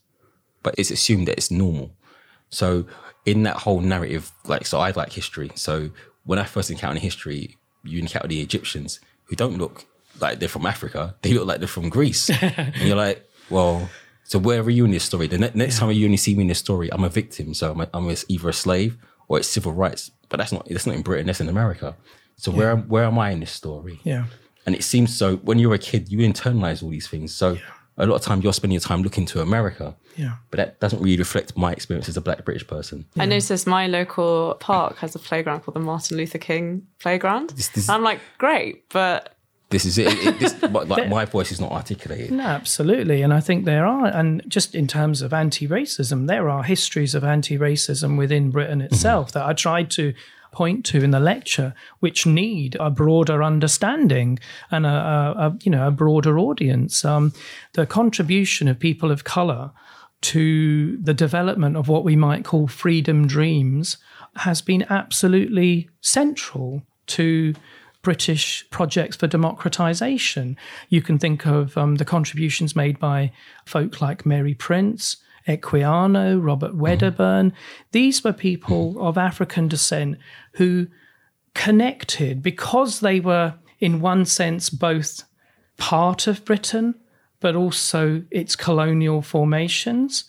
but 0.62 0.75
it's 0.76 0.90
assumed 0.90 1.29
that 1.29 1.37
it's 1.37 1.50
normal. 1.50 1.95
So 2.50 2.87
in 3.25 3.42
that 3.45 3.57
whole 3.57 3.80
narrative, 3.80 4.33
like 4.45 4.66
so 4.66 4.78
I 4.80 4.90
like 4.90 5.12
history. 5.12 5.50
So 5.54 5.90
when 6.25 6.38
I 6.38 6.45
first 6.45 6.71
encountered 6.71 7.02
history, 7.02 7.57
you 7.83 7.99
encounter 7.99 8.28
the 8.28 8.40
Egyptians 8.40 9.00
who 9.25 9.37
don't 9.37 9.59
look 9.59 9.87
like 10.21 10.38
they're 10.38 10.49
from 10.49 10.66
Africa. 10.66 11.14
They 11.23 11.33
look 11.33 11.47
like 11.47 11.59
they're 11.59 11.69
from 11.69 11.88
Greece. 11.88 12.30
and 12.30 12.76
you're 12.76 12.97
like, 12.97 13.28
well, 13.49 13.88
so 14.25 14.38
where 14.38 14.61
are 14.61 14.71
you 14.71 14.85
in 14.85 14.90
this 14.90 15.04
story? 15.04 15.26
The 15.26 15.38
ne- 15.38 15.50
next 15.54 15.78
time 15.78 15.90
you 15.92 16.04
only 16.04 16.16
see 16.16 16.35
me 16.35 16.42
in 16.42 16.49
this 16.49 16.59
story, 16.59 16.92
I'm 16.92 17.04
a 17.04 17.09
victim. 17.09 17.54
So 17.54 17.73
I'm, 17.73 17.80
a, 17.80 17.88
I'm 17.95 18.09
a, 18.11 18.16
either 18.28 18.49
a 18.49 18.52
slave 18.52 18.97
or 19.28 19.38
it's 19.38 19.49
civil 19.49 19.73
rights. 19.73 20.11
But 20.28 20.38
that's 20.38 20.52
not 20.52 20.66
that's 20.69 20.87
not 20.87 20.95
in 20.95 21.02
Britain. 21.02 21.26
That's 21.26 21.40
in 21.40 21.49
America. 21.49 21.97
So 22.37 22.52
where 22.52 22.76
where 22.76 23.04
am 23.04 23.19
I 23.19 23.30
in 23.30 23.40
this 23.40 23.50
story? 23.50 24.00
Yeah. 24.04 24.26
And 24.66 24.75
it 24.75 24.85
seems 24.85 25.16
so 25.16 25.37
when 25.38 25.59
you're 25.59 25.75
a 25.75 25.78
kid, 25.78 26.11
you 26.11 26.19
internalize 26.19 26.83
all 26.83 26.90
these 26.90 27.09
things. 27.09 27.35
So 27.35 27.59
a 27.97 28.06
lot 28.06 28.16
of 28.16 28.23
time 28.23 28.40
you're 28.40 28.52
spending 28.52 28.75
your 28.75 28.80
time 28.80 29.02
looking 29.02 29.26
to 29.26 29.40
America. 29.40 29.97
Yeah. 30.16 30.35
But 30.50 30.56
that 30.59 30.80
doesn't 30.80 31.00
really 31.00 31.18
reflect 31.18 31.56
my 31.56 31.73
experience 31.73 32.09
as 32.09 32.16
a 32.16 32.20
black 32.20 32.44
British 32.44 32.66
person. 32.66 33.06
I 33.18 33.26
noticed 33.26 33.66
my 33.66 33.87
local 33.87 34.56
park 34.61 34.99
has 34.99 35.14
a 35.14 35.18
playground 35.18 35.61
called 35.61 35.76
the 35.76 35.80
Martin 35.80 36.16
Luther 36.16 36.38
King 36.38 36.87
Playground. 36.99 37.50
This- 37.50 37.68
this- 37.68 37.88
I'm 37.88 38.02
like, 38.02 38.20
great, 38.38 38.88
but 38.90 39.37
This 39.70 39.85
is 39.85 39.99
it. 39.99 40.09
it, 40.09 40.26
it 40.26 40.38
this, 40.40 40.52
but, 40.73 40.88
like 40.88 41.09
my 41.09 41.25
voice 41.25 41.52
is 41.52 41.61
not 41.61 41.73
articulated. 41.73 42.32
No, 42.32 42.44
absolutely. 42.44 43.23
And 43.23 43.32
I 43.32 43.40
think 43.40 43.66
there 43.66 43.87
are, 43.87 44.06
and 44.06 44.42
just 44.49 44.75
in 44.75 44.87
terms 44.87 45.23
of 45.23 45.32
anti 45.32 45.68
racism, 45.68 46.26
there 46.26 46.49
are 46.49 46.62
histories 46.62 47.14
of 47.14 47.23
anti 47.23 47.56
racism 47.56 48.18
within 48.18 48.50
Britain 48.50 48.80
itself 48.80 49.28
mm-hmm. 49.28 49.38
that 49.38 49.47
I 49.47 49.52
tried 49.52 49.90
to 49.92 50.14
point 50.52 50.85
to 50.87 51.02
in 51.02 51.11
the 51.11 51.21
lecture, 51.21 51.75
which 52.00 52.26
need 52.26 52.76
a 52.80 52.90
broader 52.90 53.42
understanding 53.42 54.38
and 54.71 54.87
a, 54.87 54.88
a, 54.88 55.47
a 55.47 55.59
you 55.62 55.71
know 55.71 55.87
a 55.87 55.90
broader 55.90 56.38
audience. 56.38 57.04
Um, 57.04 57.33
the 57.75 57.87
contribution 57.87 58.69
of 58.69 58.78
people 58.78 59.11
of 59.11 59.25
color 59.25 59.73
to 60.23 60.99
the 60.99 61.14
development 61.14 61.76
of 61.76 61.88
what 61.88 62.04
we 62.04 62.16
might 62.16 62.45
call 62.45 62.69
freedom 62.69 63.26
dreams 63.26 63.97
has 64.37 64.61
been 64.61 64.85
absolutely 64.90 65.88
central 66.00 66.83
to 67.07 67.54
British 68.02 68.69
projects 68.71 69.16
for 69.16 69.26
democratization. 69.26 70.57
You 70.88 71.02
can 71.02 71.19
think 71.19 71.47
of 71.47 71.76
um, 71.76 71.97
the 71.97 72.04
contributions 72.04 72.75
made 72.75 72.99
by 72.99 73.33
folk 73.66 74.00
like 74.00 74.25
Mary 74.25 74.54
Prince, 74.54 75.16
Equiano, 75.47 76.42
Robert 76.42 76.73
mm-hmm. 76.73 76.80
Wedderburn. 76.80 77.52
These 77.92 78.23
were 78.25 78.32
people 78.32 78.92
mm-hmm. 78.92 79.02
of 79.02 79.18
African 79.18 79.68
descent 79.68 80.18
who 80.54 80.87
connected 81.54 82.42
because 82.42 83.00
they 83.00 83.20
were, 83.20 83.54
in 83.78 84.00
one 84.00 84.25
sense, 84.25 84.70
both 84.70 85.25
part 85.76 86.26
of 86.26 86.44
Britain, 86.44 86.94
but 87.40 87.56
also 87.56 88.23
its 88.30 88.54
colonial 88.54 89.23
formations. 89.23 90.25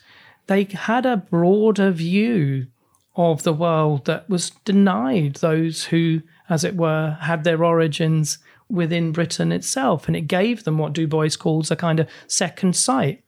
They 0.48 0.64
had 0.64 1.06
a 1.06 1.18
broader 1.18 1.92
view 1.92 2.68
of 3.16 3.44
the 3.44 3.54
world 3.54 4.06
that 4.06 4.30
was 4.30 4.52
denied 4.66 5.36
those 5.36 5.86
who, 5.86 6.22
as 6.50 6.64
it 6.64 6.76
were, 6.76 7.18
had 7.22 7.44
their 7.44 7.64
origins 7.64 8.40
within 8.70 9.12
Britain 9.12 9.52
itself. 9.52 10.08
And 10.08 10.16
it 10.16 10.22
gave 10.22 10.64
them 10.64 10.78
what 10.78 10.94
Du 10.94 11.08
Bois 11.08 11.30
calls 11.38 11.70
a 11.70 11.76
kind 11.76 12.00
of 12.00 12.10
second 12.28 12.76
sight. 12.76 13.24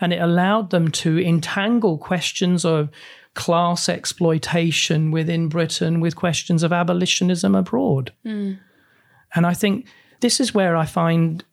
And 0.00 0.12
it 0.12 0.20
allowed 0.20 0.70
them 0.70 0.90
to 0.90 1.18
entangle 1.18 1.98
questions 1.98 2.64
of 2.64 2.90
class 3.34 3.88
exploitation 3.88 5.10
within 5.10 5.48
Britain 5.48 6.00
with 6.00 6.16
questions 6.16 6.62
of 6.62 6.72
abolitionism 6.72 7.54
abroad. 7.54 8.12
And 9.34 9.46
I 9.46 9.54
think 9.54 9.86
this 10.20 10.40
is 10.40 10.54
where 10.54 10.76
I 10.76 10.86
find 10.86 11.44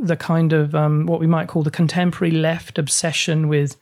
the 0.00 0.16
kind 0.16 0.52
of 0.52 0.74
um, 0.74 1.06
what 1.06 1.20
we 1.20 1.26
might 1.26 1.48
call 1.48 1.62
the 1.62 1.70
contemporary 1.70 2.32
left 2.32 2.78
obsession 2.78 3.48
with 3.48 3.76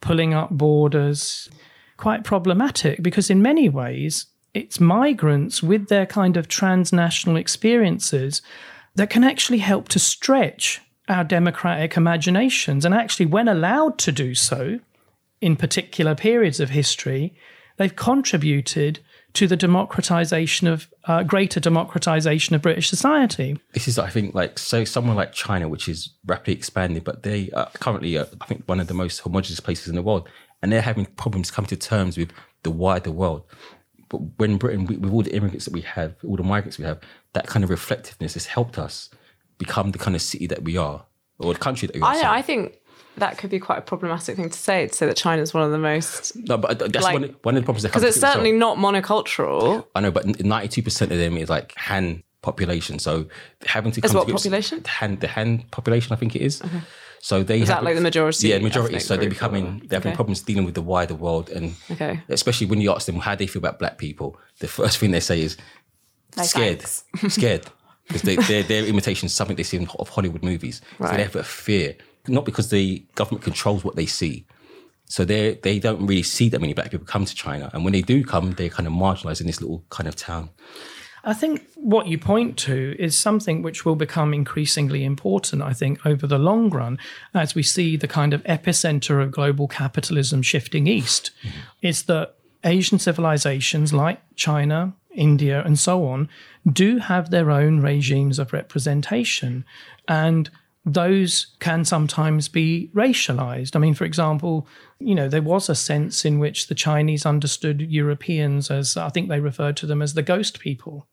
pulling 0.00 0.34
up 0.34 0.50
borders 0.50 1.48
quite 1.96 2.22
problematic 2.24 3.02
because, 3.02 3.28
in 3.30 3.42
many 3.42 3.68
ways, 3.68 4.26
it's 4.54 4.80
migrants 4.80 5.62
with 5.62 5.88
their 5.88 6.06
kind 6.06 6.36
of 6.36 6.48
transnational 6.48 7.36
experiences 7.36 8.40
that 8.94 9.10
can 9.10 9.24
actually 9.24 9.58
help 9.58 9.88
to 9.88 9.98
stretch 9.98 10.80
our 11.08 11.24
democratic 11.24 11.96
imaginations. 11.96 12.84
And 12.84 12.94
actually, 12.94 13.26
when 13.26 13.48
allowed 13.48 13.98
to 13.98 14.12
do 14.12 14.34
so 14.34 14.80
in 15.40 15.56
particular 15.56 16.14
periods 16.14 16.60
of 16.60 16.70
history, 16.70 17.34
they've 17.76 17.94
contributed 17.94 19.00
to 19.34 19.46
the 19.46 19.56
democratization 19.56 20.66
of 20.66 20.88
uh, 21.04 21.22
greater 21.22 21.60
democratization 21.60 22.56
of 22.56 22.62
British 22.62 22.88
society. 22.88 23.58
This 23.72 23.86
is, 23.86 23.98
I 23.98 24.10
think, 24.10 24.34
like 24.34 24.58
so 24.58 24.84
someone 24.84 25.16
like 25.16 25.32
China, 25.32 25.68
which 25.68 25.88
is 25.88 26.10
rapidly 26.26 26.54
expanding, 26.54 27.02
but 27.02 27.22
they 27.22 27.50
are 27.50 27.70
currently, 27.74 28.16
uh, 28.18 28.24
I 28.40 28.46
think, 28.46 28.64
one 28.66 28.80
of 28.80 28.88
the 28.88 28.94
most 28.94 29.20
homogenous 29.20 29.60
places 29.60 29.88
in 29.88 29.94
the 29.94 30.02
world, 30.02 30.28
and 30.62 30.72
they're 30.72 30.80
having 30.82 31.06
problems 31.06 31.50
come 31.50 31.66
to 31.66 31.76
terms 31.76 32.16
with 32.16 32.30
the 32.62 32.70
wider 32.70 33.12
world. 33.12 33.42
But 34.08 34.22
when 34.38 34.56
Britain, 34.56 34.86
we- 34.86 34.96
with 34.96 35.12
all 35.12 35.22
the 35.22 35.36
immigrants 35.36 35.66
that 35.66 35.74
we 35.74 35.82
have, 35.82 36.16
all 36.26 36.36
the 36.36 36.42
migrants 36.42 36.78
we 36.78 36.84
have, 36.84 36.98
that 37.34 37.46
kind 37.46 37.62
of 37.62 37.70
reflectiveness 37.70 38.34
has 38.34 38.46
helped 38.46 38.78
us 38.78 39.10
become 39.58 39.90
the 39.92 39.98
kind 39.98 40.14
of 40.16 40.22
city 40.22 40.46
that 40.46 40.62
we 40.62 40.76
are, 40.76 41.04
or 41.38 41.52
the 41.52 41.58
country 41.58 41.86
that 41.86 41.94
we 41.96 42.02
are. 42.02 42.10
I, 42.12 42.20
sorry. 42.20 42.38
I 42.38 42.42
think 42.42 42.78
that 43.16 43.36
could 43.36 43.50
be 43.50 43.58
quite 43.58 43.78
a 43.78 43.82
problematic 43.82 44.36
thing 44.36 44.48
to 44.48 44.58
say 44.58 44.86
to 44.86 44.94
say 44.94 45.06
that 45.06 45.16
China 45.16 45.42
is 45.42 45.52
one 45.52 45.64
of 45.64 45.70
the 45.72 45.78
most 45.78 46.36
no, 46.36 46.56
but 46.56 46.80
uh, 46.80 46.86
that's 46.88 47.02
like- 47.04 47.14
one, 47.14 47.36
one 47.42 47.56
of 47.56 47.62
the 47.62 47.64
problems 47.64 47.82
because 47.82 48.02
it's 48.04 48.16
to 48.16 48.22
well. 48.22 48.32
certainly 48.32 48.52
not 48.52 48.78
monocultural. 48.78 49.86
I 49.94 50.00
know, 50.00 50.10
but 50.10 50.40
ninety-two 50.40 50.82
percent 50.82 51.12
of 51.12 51.18
them 51.18 51.36
is 51.36 51.48
like 51.48 51.74
Han 51.76 52.22
population. 52.42 52.98
So 53.00 53.26
having 53.66 53.90
to 53.92 54.00
come 54.00 54.06
Is 54.06 54.12
to 54.12 54.18
what 54.18 54.26
grips- 54.26 54.42
population? 54.42 54.84
Han, 54.86 55.16
the 55.16 55.28
Han 55.28 55.64
population, 55.70 56.12
I 56.12 56.16
think 56.16 56.36
it 56.36 56.42
is. 56.42 56.62
So 57.20 57.42
they 57.42 57.60
Is 57.60 57.66
that 57.68 57.82
like 57.82 57.96
the 57.96 58.00
majority 58.00 58.48
Yeah, 58.48 58.58
majority. 58.58 59.00
So 59.00 59.16
they're 59.16 59.28
becoming 59.28 59.82
they're 59.88 59.98
having 59.98 60.10
okay. 60.12 60.16
problems 60.16 60.40
dealing 60.42 60.64
with 60.64 60.74
the 60.76 60.82
wider 60.82 61.14
world, 61.14 61.50
and 61.50 61.74
Okay. 61.90 62.20
especially 62.28 62.68
when 62.68 62.80
you 62.80 62.92
ask 62.92 63.06
them 63.06 63.16
how 63.16 63.34
they 63.34 63.48
feel 63.48 63.58
about 63.58 63.80
black 63.80 63.98
people, 63.98 64.38
the 64.60 64.68
first 64.68 64.98
thing 64.98 65.10
they 65.10 65.18
say 65.20 65.40
is 65.40 65.56
No 66.36 66.44
scared, 66.44 66.80
thanks. 66.82 67.34
scared, 67.34 67.66
because 68.08 68.22
they, 68.22 68.36
their 68.36 68.62
their 68.62 68.84
imitation 68.84 69.26
is 69.26 69.34
something 69.34 69.56
they 69.56 69.62
see 69.62 69.76
in, 69.76 69.86
of 69.98 70.08
Hollywood 70.08 70.42
movies. 70.42 70.80
Right. 70.98 71.10
So 71.10 71.16
they 71.16 71.22
have 71.22 71.36
a 71.36 71.44
fear, 71.44 71.94
not 72.26 72.44
because 72.44 72.70
the 72.70 73.04
government 73.14 73.44
controls 73.44 73.84
what 73.84 73.96
they 73.96 74.06
see. 74.06 74.46
So 75.04 75.24
they 75.24 75.54
they 75.62 75.78
don't 75.78 76.04
really 76.06 76.22
see 76.22 76.48
that 76.48 76.60
many 76.60 76.72
black 76.72 76.90
people 76.90 77.06
come 77.06 77.24
to 77.24 77.34
China, 77.34 77.70
and 77.72 77.84
when 77.84 77.92
they 77.92 78.02
do 78.02 78.24
come, 78.24 78.52
they're 78.52 78.68
kind 78.68 78.86
of 78.86 78.92
marginalized 78.92 79.40
in 79.40 79.46
this 79.46 79.60
little 79.60 79.84
kind 79.90 80.08
of 80.08 80.16
town. 80.16 80.50
I 81.24 81.34
think 81.34 81.66
what 81.74 82.06
you 82.06 82.16
point 82.16 82.56
to 82.60 82.94
is 82.98 83.18
something 83.18 83.62
which 83.62 83.84
will 83.84 83.96
become 83.96 84.32
increasingly 84.32 85.04
important, 85.04 85.62
I 85.62 85.72
think, 85.72 86.06
over 86.06 86.26
the 86.26 86.38
long 86.38 86.70
run, 86.70 86.98
as 87.34 87.54
we 87.54 87.62
see 87.62 87.96
the 87.96 88.08
kind 88.08 88.32
of 88.32 88.42
epicenter 88.44 89.22
of 89.22 89.30
global 89.30 89.68
capitalism 89.68 90.42
shifting 90.42 90.86
east, 90.86 91.32
mm-hmm. 91.42 91.58
is 91.82 92.04
that 92.04 92.36
Asian 92.64 92.98
civilizations 92.98 93.92
like 93.92 94.20
China, 94.36 94.94
India, 95.18 95.62
and 95.64 95.78
so 95.78 96.06
on 96.06 96.28
do 96.72 96.98
have 96.98 97.30
their 97.30 97.50
own 97.50 97.80
regimes 97.80 98.38
of 98.38 98.52
representation. 98.52 99.64
And 100.06 100.50
those 100.84 101.48
can 101.60 101.84
sometimes 101.84 102.48
be 102.48 102.90
racialized. 102.94 103.76
I 103.76 103.78
mean, 103.78 103.94
for 103.94 104.04
example, 104.04 104.66
you 104.98 105.14
know, 105.14 105.28
there 105.28 105.42
was 105.42 105.68
a 105.68 105.74
sense 105.74 106.24
in 106.24 106.38
which 106.38 106.68
the 106.68 106.74
Chinese 106.74 107.26
understood 107.26 107.80
Europeans 107.80 108.70
as, 108.70 108.96
I 108.96 109.10
think 109.10 109.28
they 109.28 109.40
referred 109.40 109.76
to 109.78 109.86
them 109.86 110.02
as 110.02 110.14
the 110.14 110.22
ghost 110.22 110.60
people. 110.60 111.06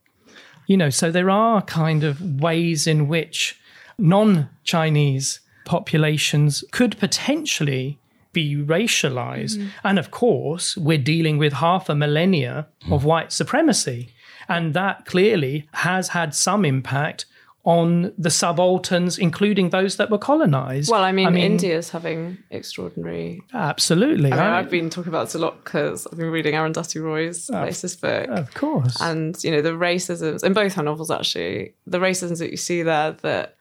You 0.67 0.77
know, 0.77 0.89
so 0.89 1.11
there 1.11 1.29
are 1.29 1.61
kind 1.61 2.03
of 2.03 2.41
ways 2.41 2.87
in 2.87 3.07
which 3.07 3.59
non 3.97 4.49
Chinese 4.63 5.39
populations 5.65 6.63
could 6.71 6.97
potentially 6.97 7.99
be 8.35 8.55
racialized. 8.55 9.57
Mm. 9.57 9.69
And 9.83 9.97
of 9.97 10.11
course, 10.11 10.77
we're 10.77 11.05
dealing 11.13 11.39
with 11.39 11.53
half 11.53 11.89
a 11.89 11.95
millennia 11.95 12.67
hmm. 12.83 12.93
of 12.93 13.03
white 13.03 13.31
supremacy. 13.31 14.09
And 14.47 14.75
that 14.75 15.05
clearly 15.05 15.67
has 15.73 16.09
had 16.09 16.35
some 16.35 16.65
impact 16.65 17.25
on 17.65 18.13
the 18.15 18.29
subalterns, 18.29 19.17
including 19.17 19.71
those 19.71 19.97
that 19.97 20.11
were 20.11 20.19
colonized. 20.19 20.91
Well, 20.91 21.03
I 21.03 21.11
mean, 21.11 21.35
India's 21.35 21.89
having 21.89 22.37
extraordinary. 22.51 23.41
Absolutely. 23.55 24.31
I 24.31 24.35
mean, 24.35 24.39
I- 24.39 24.59
I've 24.59 24.69
been 24.69 24.91
talking 24.91 25.09
about 25.09 25.25
this 25.25 25.35
a 25.35 25.39
lot 25.39 25.63
because 25.63 26.05
I've 26.05 26.19
been 26.19 26.29
reading 26.29 26.53
Arundhati 26.53 27.01
Roy's 27.01 27.49
latest 27.49 28.01
book. 28.01 28.27
of 28.29 28.53
course. 28.53 29.01
and 29.01 29.43
you 29.43 29.49
know 29.49 29.61
the 29.61 29.71
racisms 29.71 30.43
in 30.43 30.53
both 30.53 30.75
her 30.75 30.83
novels 30.83 31.09
actually 31.09 31.73
the 31.87 31.97
racisms 31.97 32.37
that 32.37 32.51
you 32.51 32.57
see 32.57 32.83
there 32.83 33.13
that 33.23 33.55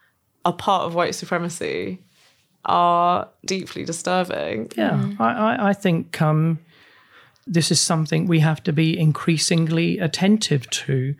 are 0.44 0.52
part 0.52 0.82
of 0.84 0.94
white 0.94 1.14
supremacy 1.14 2.02
are 2.66 3.28
deeply 3.44 3.84
disturbing 3.84 4.70
Yeah, 4.76 5.10
I, 5.18 5.32
I, 5.32 5.68
I 5.68 5.72
think 5.72 6.20
um, 6.22 6.58
this 7.46 7.70
is 7.70 7.80
something 7.80 8.26
we 8.26 8.40
have 8.40 8.62
to 8.64 8.72
be 8.72 8.98
increasingly 8.98 9.98
attentive 9.98 10.68
to. 10.70 11.14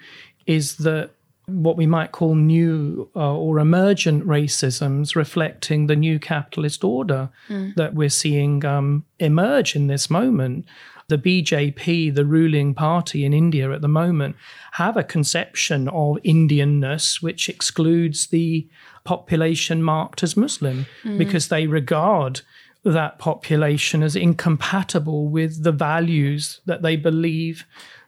Is 0.47 0.77
that 0.77 1.11
what 1.47 1.77
we 1.77 1.87
might 1.87 2.13
call 2.13 2.35
new 2.35 3.09
uh, 3.15 3.35
or 3.37 3.59
emergent 3.59 4.27
racisms 4.27 5.15
reflecting 5.15 5.87
the 5.87 5.97
new 5.97 6.19
capitalist 6.19 6.83
order 6.83 7.29
that 7.77 7.95
we're 7.95 8.09
seeing 8.09 8.65
um, 8.65 9.05
emerge 9.19 9.77
in 9.77 9.87
this 9.87 10.09
moment? 10.09 10.65
The 11.09 11.19
BJP, 11.19 12.15
the 12.15 12.25
ruling 12.25 12.75
party 12.75 13.25
in 13.25 13.35
India 13.35 13.71
at 13.73 13.83
the 13.83 13.89
moment, 13.89 14.37
have 14.73 14.97
a 14.97 15.05
conception 15.05 15.89
of 15.89 16.17
Indianness 16.25 17.23
which 17.23 17.49
excludes 17.49 18.29
the 18.29 18.67
population 19.05 19.83
marked 19.83 20.23
as 20.23 20.37
Muslim 20.37 20.87
because 21.19 21.49
they 21.49 21.67
regard 21.67 22.41
that 22.85 23.19
population 23.19 24.03
as 24.03 24.15
incompatible 24.15 25.29
with 25.29 25.63
the 25.63 25.73
values 25.73 26.61
that 26.67 26.83
they 26.83 26.97
believe 26.97 27.65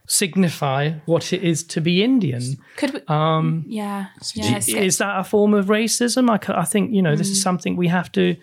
signify 0.06 0.92
what 1.06 1.32
it 1.32 1.42
is 1.42 1.64
to 1.64 1.80
be 1.80 2.02
Indian. 2.02 2.58
Could 2.76 2.94
we, 2.94 3.00
um, 3.08 3.64
yeah, 3.66 4.06
yeah 4.34 4.58
is 4.58 4.98
that 4.98 5.18
a 5.18 5.24
form 5.24 5.54
of 5.54 5.66
racism? 5.66 6.30
I, 6.30 6.60
I 6.60 6.64
think 6.64 6.92
you 6.92 7.02
know 7.02 7.14
mm. 7.14 7.18
this 7.18 7.30
is 7.30 7.40
mm. 7.40 7.42
something 7.42 7.76
we 7.76 7.88
have 7.88 8.12
to 8.12 8.36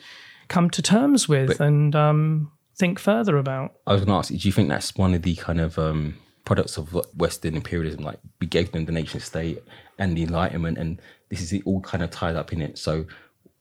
come 0.49 0.69
to 0.71 0.81
terms 0.81 1.27
with 1.27 1.47
but, 1.47 1.59
and 1.61 1.95
um, 1.95 2.51
think 2.75 2.99
further 2.99 3.37
about. 3.37 3.75
I 3.87 3.93
was 3.93 4.01
going 4.01 4.09
to 4.09 4.17
ask, 4.17 4.31
you, 4.31 4.37
do 4.37 4.47
you 4.47 4.51
think 4.51 4.69
that's 4.69 4.95
one 4.95 5.13
of 5.13 5.21
the 5.21 5.35
kind 5.35 5.59
of 5.59 5.77
um, 5.77 6.15
products 6.45 6.77
of 6.77 6.93
Western 7.15 7.55
imperialism? 7.55 8.03
Like 8.03 8.19
we 8.39 8.47
gave 8.47 8.71
them 8.71 8.85
the 8.85 8.91
nation 8.91 9.19
state 9.19 9.63
and 9.99 10.17
the 10.17 10.23
Enlightenment, 10.23 10.77
and 10.77 11.01
this 11.29 11.41
is 11.41 11.61
all 11.65 11.81
kind 11.81 12.03
of 12.03 12.11
tied 12.11 12.35
up 12.35 12.53
in 12.53 12.61
it. 12.61 12.77
So, 12.77 13.05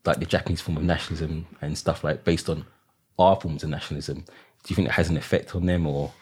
like 0.04 0.18
the 0.18 0.26
Japanese 0.26 0.60
form 0.60 0.76
of 0.76 0.82
nationalism 0.82 1.46
and 1.60 1.78
stuff 1.78 2.02
like 2.02 2.24
based 2.24 2.48
on 2.48 2.64
our 3.18 3.40
forms 3.40 3.62
of 3.62 3.70
nationalism. 3.70 4.24
Do 4.64 4.68
you 4.68 4.76
think 4.76 4.88
it 4.88 4.92
has 4.92 5.10
an 5.10 5.16
effect 5.16 5.54
on 5.54 5.66
them, 5.66 5.86
or 5.86 6.12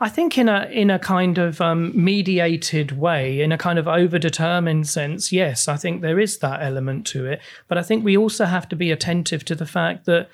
I 0.00 0.08
think 0.08 0.36
in 0.36 0.48
a 0.48 0.66
in 0.70 0.90
a 0.90 0.98
kind 0.98 1.38
of 1.38 1.60
um, 1.60 1.92
mediated 1.94 2.92
way, 2.92 3.40
in 3.40 3.52
a 3.52 3.58
kind 3.58 3.78
of 3.78 3.86
overdetermined 3.86 4.86
sense, 4.86 5.32
yes, 5.32 5.68
I 5.68 5.76
think 5.76 6.02
there 6.02 6.20
is 6.20 6.38
that 6.38 6.62
element 6.62 7.06
to 7.08 7.26
it. 7.26 7.40
But 7.68 7.78
I 7.78 7.82
think 7.82 8.04
we 8.04 8.16
also 8.16 8.44
have 8.44 8.68
to 8.70 8.76
be 8.76 8.90
attentive 8.90 9.44
to 9.46 9.54
the 9.54 9.66
fact 9.66 10.04
that 10.06 10.28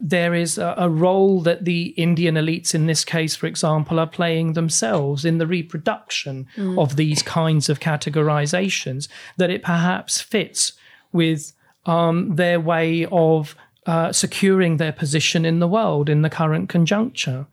there 0.00 0.34
is 0.34 0.58
a, 0.58 0.74
a, 0.76 0.88
role 0.88 1.40
that 1.42 1.64
the 1.64 1.86
Indian 1.96 2.34
elites, 2.34 2.74
in 2.74 2.86
this 2.86 3.04
case, 3.04 3.36
for 3.36 3.46
example, 3.46 4.00
are 4.00 4.06
playing 4.06 4.52
themselves 4.52 5.24
in 5.24 5.38
the 5.38 5.46
reproduction 5.46 6.46
mm. 6.56 6.78
of 6.78 6.96
these 6.96 7.22
kinds 7.22 7.68
of 7.68 7.80
categorizations. 7.80 9.08
That 9.36 9.50
it 9.50 9.62
perhaps 9.62 10.20
fits 10.20 10.72
with 11.12 11.52
um, 11.86 12.36
their 12.36 12.58
way 12.58 13.06
of 13.06 13.54
uh, 13.86 14.12
securing 14.12 14.78
their 14.78 14.92
position 14.92 15.44
in 15.44 15.60
the 15.60 15.68
world 15.68 16.08
in 16.08 16.22
the 16.22 16.30
current 16.30 16.68
conjuncture. 16.68 17.46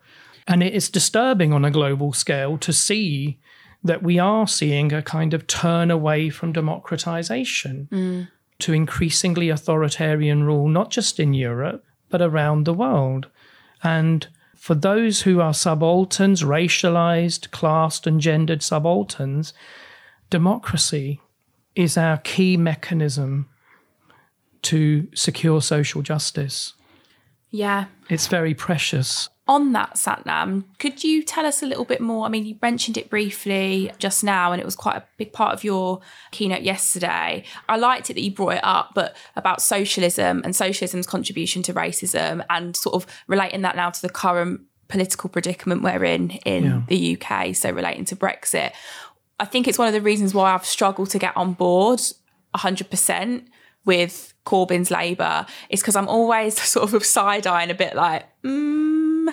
And 0.47 0.63
it 0.63 0.73
is 0.73 0.89
disturbing 0.89 1.53
on 1.53 1.63
a 1.63 1.71
global 1.71 2.13
scale 2.13 2.57
to 2.59 2.73
see 2.73 3.39
that 3.83 4.03
we 4.03 4.19
are 4.19 4.47
seeing 4.47 4.93
a 4.93 5.01
kind 5.01 5.33
of 5.33 5.47
turn 5.47 5.91
away 5.91 6.29
from 6.29 6.53
democratization 6.53 7.87
mm. 7.91 8.27
to 8.59 8.73
increasingly 8.73 9.49
authoritarian 9.49 10.43
rule, 10.43 10.67
not 10.67 10.91
just 10.91 11.19
in 11.19 11.33
Europe, 11.33 11.85
but 12.11 12.21
around 12.21 12.65
the 12.65 12.73
world. 12.73 13.27
And 13.83 14.27
for 14.55 14.75
those 14.75 15.23
who 15.23 15.41
are 15.41 15.53
subalterns, 15.53 16.43
racialized, 16.43 17.49
classed, 17.51 18.05
and 18.05 18.21
gendered 18.21 18.61
subalterns, 18.61 19.53
democracy 20.29 21.19
is 21.75 21.97
our 21.97 22.17
key 22.17 22.57
mechanism 22.57 23.49
to 24.63 25.07
secure 25.15 25.61
social 25.61 26.01
justice. 26.03 26.73
Yeah. 27.51 27.85
It's 28.09 28.27
very 28.27 28.53
precious 28.53 29.29
on 29.51 29.73
that 29.73 29.95
Satnam, 29.95 30.63
could 30.79 31.03
you 31.03 31.21
tell 31.21 31.45
us 31.45 31.61
a 31.61 31.65
little 31.65 31.83
bit 31.83 31.99
more? 31.99 32.25
I 32.25 32.29
mean, 32.29 32.45
you 32.45 32.57
mentioned 32.61 32.97
it 32.97 33.09
briefly 33.09 33.91
just 33.97 34.23
now, 34.23 34.53
and 34.53 34.61
it 34.61 34.65
was 34.65 34.77
quite 34.77 34.95
a 34.95 35.03
big 35.17 35.33
part 35.33 35.53
of 35.53 35.61
your 35.63 35.99
keynote 36.31 36.61
yesterday. 36.61 37.43
I 37.67 37.75
liked 37.75 38.09
it 38.09 38.13
that 38.13 38.21
you 38.21 38.31
brought 38.31 38.53
it 38.53 38.63
up, 38.63 38.91
but 38.95 39.13
about 39.35 39.61
socialism 39.61 40.41
and 40.45 40.55
socialism's 40.55 41.05
contribution 41.05 41.63
to 41.63 41.73
racism, 41.73 42.45
and 42.49 42.77
sort 42.77 42.95
of 42.95 43.05
relating 43.27 43.61
that 43.63 43.75
now 43.75 43.89
to 43.89 44.01
the 44.01 44.09
current 44.09 44.61
political 44.87 45.29
predicament 45.29 45.81
we're 45.81 46.05
in 46.05 46.31
in 46.45 46.63
yeah. 46.63 46.81
the 46.87 47.19
UK. 47.19 47.53
So 47.53 47.71
relating 47.71 48.05
to 48.05 48.15
Brexit, 48.15 48.71
I 49.37 49.43
think 49.43 49.67
it's 49.67 49.77
one 49.77 49.89
of 49.89 49.93
the 49.93 50.01
reasons 50.01 50.33
why 50.33 50.53
I've 50.53 50.65
struggled 50.65 51.09
to 51.09 51.19
get 51.19 51.35
on 51.35 51.53
board 51.53 51.99
100% 52.55 53.45
with 53.85 54.33
Corbyn's 54.45 54.91
Labour 54.91 55.45
is 55.69 55.81
because 55.81 55.95
I'm 55.95 56.07
always 56.07 56.61
sort 56.61 56.93
of 56.93 57.05
side 57.05 57.47
eyeing 57.47 57.71
a 57.71 57.75
bit 57.75 57.95
like, 57.95 58.25
mm, 58.43 59.27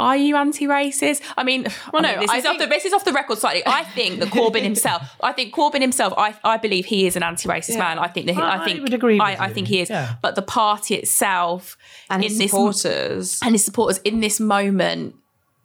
are 0.00 0.16
you 0.16 0.34
anti-racist? 0.36 1.20
I 1.36 1.44
mean, 1.44 1.66
well, 1.92 2.02
no, 2.02 2.08
I 2.08 2.12
mean, 2.12 2.20
this, 2.20 2.30
I 2.30 2.36
is 2.38 2.42
think... 2.42 2.54
off 2.54 2.60
the, 2.60 2.66
this 2.66 2.84
is 2.86 2.92
off 2.92 3.04
the 3.04 3.12
record 3.12 3.38
slightly. 3.38 3.62
I 3.66 3.84
think 3.84 4.20
that 4.20 4.30
Corbyn 4.30 4.62
himself, 4.70 5.02
I 5.22 5.32
think 5.32 5.54
Corbyn 5.54 5.82
himself, 5.82 6.14
I, 6.16 6.34
I 6.42 6.56
believe 6.56 6.86
he 6.86 7.06
is 7.06 7.16
an 7.16 7.22
anti-racist 7.22 7.74
yeah. 7.74 7.78
man. 7.78 7.98
I 7.98 8.08
think 8.08 8.26
that 8.26 8.34
he, 8.34 8.40
I, 8.40 8.62
I 8.62 8.64
think 8.64 8.82
would 8.82 8.94
agree. 8.94 9.20
I, 9.20 9.44
I, 9.44 9.52
think 9.52 9.68
he 9.68 9.80
is. 9.80 9.90
Yeah. 9.90 10.14
But 10.22 10.36
the 10.36 10.42
party 10.42 10.94
itself 10.94 11.76
and 12.08 12.24
his 12.24 12.38
supporters 12.38 13.38
and 13.42 13.52
his 13.52 13.64
supporters 13.64 13.98
in 13.98 14.20
this 14.20 14.40
moment 14.40 15.16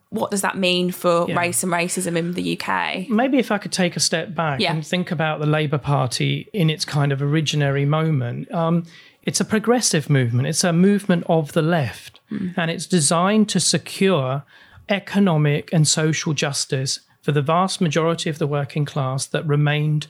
what 0.09 0.31
does 0.31 0.41
that 0.41 0.57
mean 0.57 0.91
for 0.91 1.25
yeah. 1.27 1.37
race 1.37 1.63
and 1.63 1.71
racism 1.71 2.15
in 2.15 2.33
the 2.33 2.59
UK? 2.59 3.09
Maybe 3.09 3.37
if 3.37 3.51
I 3.51 3.57
could 3.57 3.71
take 3.71 3.95
a 3.95 3.99
step 3.99 4.33
back 4.33 4.59
yeah. 4.59 4.73
and 4.73 4.85
think 4.85 5.11
about 5.11 5.39
the 5.39 5.45
Labour 5.45 5.77
Party 5.77 6.47
in 6.53 6.69
its 6.69 6.85
kind 6.85 7.11
of 7.11 7.19
originary 7.19 7.87
moment. 7.87 8.51
Um, 8.53 8.85
it's 9.23 9.39
a 9.39 9.45
progressive 9.45 10.09
movement, 10.09 10.47
it's 10.47 10.63
a 10.63 10.71
movement 10.71 11.25
of 11.27 11.53
the 11.53 11.63
left, 11.63 12.19
mm. 12.31 12.53
and 12.55 12.69
it's 12.69 12.85
designed 12.85 13.49
to 13.49 13.59
secure 13.59 14.43
economic 14.87 15.73
and 15.73 15.87
social 15.87 16.33
justice 16.33 16.99
for 17.21 17.31
the 17.31 17.41
vast 17.41 17.81
majority 17.81 18.29
of 18.29 18.37
the 18.37 18.45
working 18.45 18.85
class 18.85 19.25
that 19.25 19.45
remained 19.47 20.05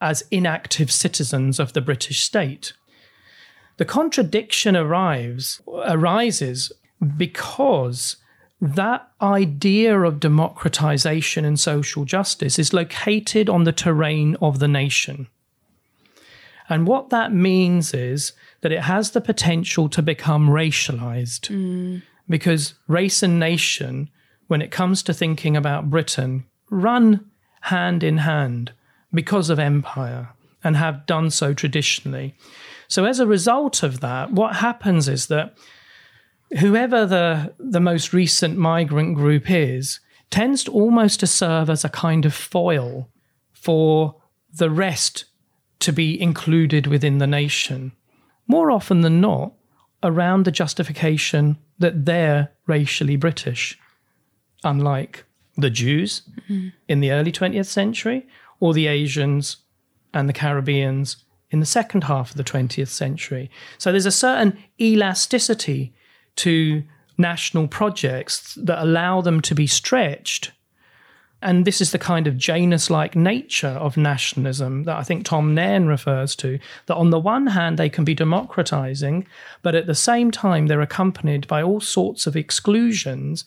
as 0.00 0.22
inactive 0.30 0.90
citizens 0.90 1.58
of 1.58 1.72
the 1.72 1.80
British 1.80 2.22
state. 2.22 2.72
The 3.76 3.84
contradiction 3.84 4.76
arrives, 4.76 5.60
arises 5.66 6.70
because 7.16 8.16
that 8.60 9.08
idea 9.22 9.98
of 10.00 10.20
democratization 10.20 11.44
and 11.44 11.58
social 11.58 12.04
justice 12.04 12.58
is 12.58 12.72
located 12.72 13.48
on 13.48 13.64
the 13.64 13.72
terrain 13.72 14.36
of 14.42 14.58
the 14.58 14.68
nation. 14.68 15.28
And 16.68 16.86
what 16.86 17.10
that 17.10 17.32
means 17.32 17.94
is 17.94 18.32
that 18.60 18.70
it 18.70 18.82
has 18.82 19.10
the 19.10 19.20
potential 19.20 19.88
to 19.88 20.02
become 20.02 20.48
racialized. 20.48 21.50
Mm. 21.50 22.02
Because 22.28 22.74
race 22.86 23.22
and 23.24 23.40
nation, 23.40 24.08
when 24.46 24.62
it 24.62 24.70
comes 24.70 25.02
to 25.02 25.14
thinking 25.14 25.56
about 25.56 25.90
Britain, 25.90 26.44
run 26.70 27.28
hand 27.62 28.04
in 28.04 28.18
hand 28.18 28.72
because 29.12 29.50
of 29.50 29.58
empire 29.58 30.28
and 30.62 30.76
have 30.76 31.06
done 31.06 31.30
so 31.30 31.52
traditionally. 31.52 32.36
So, 32.86 33.04
as 33.04 33.18
a 33.18 33.26
result 33.26 33.82
of 33.82 34.00
that, 34.00 34.32
what 34.32 34.56
happens 34.56 35.08
is 35.08 35.26
that 35.26 35.56
whoever 36.58 37.06
the, 37.06 37.54
the 37.58 37.80
most 37.80 38.12
recent 38.12 38.56
migrant 38.56 39.14
group 39.14 39.50
is 39.50 40.00
tends 40.30 40.64
to 40.64 40.72
almost 40.72 41.20
to 41.20 41.26
serve 41.26 41.68
as 41.70 41.84
a 41.84 41.88
kind 41.88 42.24
of 42.24 42.34
foil 42.34 43.08
for 43.52 44.16
the 44.52 44.70
rest 44.70 45.24
to 45.80 45.92
be 45.92 46.20
included 46.20 46.86
within 46.86 47.18
the 47.18 47.26
nation. 47.26 47.92
More 48.46 48.70
often 48.70 49.00
than 49.00 49.20
not, 49.20 49.52
around 50.02 50.44
the 50.44 50.50
justification 50.50 51.58
that 51.78 52.04
they're 52.04 52.50
racially 52.66 53.16
British, 53.16 53.78
unlike 54.64 55.24
the 55.56 55.70
Jews 55.70 56.22
mm-hmm. 56.42 56.68
in 56.88 57.00
the 57.00 57.12
early 57.12 57.32
20th 57.32 57.66
century 57.66 58.26
or 58.60 58.72
the 58.72 58.86
Asians 58.86 59.58
and 60.12 60.28
the 60.28 60.32
Caribbeans 60.32 61.24
in 61.50 61.60
the 61.60 61.66
second 61.66 62.04
half 62.04 62.30
of 62.30 62.36
the 62.36 62.44
20th 62.44 62.88
century. 62.88 63.50
So 63.78 63.90
there's 63.90 64.06
a 64.06 64.12
certain 64.12 64.58
elasticity 64.80 65.92
to 66.40 66.82
national 67.18 67.68
projects 67.68 68.54
that 68.54 68.82
allow 68.82 69.20
them 69.20 69.40
to 69.42 69.54
be 69.54 69.66
stretched. 69.66 70.52
And 71.42 71.64
this 71.64 71.80
is 71.80 71.92
the 71.92 71.98
kind 71.98 72.26
of 72.26 72.36
Janus 72.36 72.90
like 72.90 73.16
nature 73.16 73.68
of 73.68 73.96
nationalism 73.96 74.84
that 74.84 74.96
I 74.96 75.02
think 75.02 75.24
Tom 75.24 75.54
Nairn 75.54 75.86
refers 75.86 76.36
to. 76.36 76.58
That 76.86 76.96
on 76.96 77.10
the 77.10 77.18
one 77.18 77.46
hand, 77.46 77.78
they 77.78 77.88
can 77.88 78.04
be 78.04 78.14
democratizing, 78.14 79.26
but 79.62 79.74
at 79.74 79.86
the 79.86 79.94
same 79.94 80.30
time, 80.30 80.66
they're 80.66 80.82
accompanied 80.82 81.46
by 81.46 81.62
all 81.62 81.80
sorts 81.80 82.26
of 82.26 82.36
exclusions. 82.36 83.44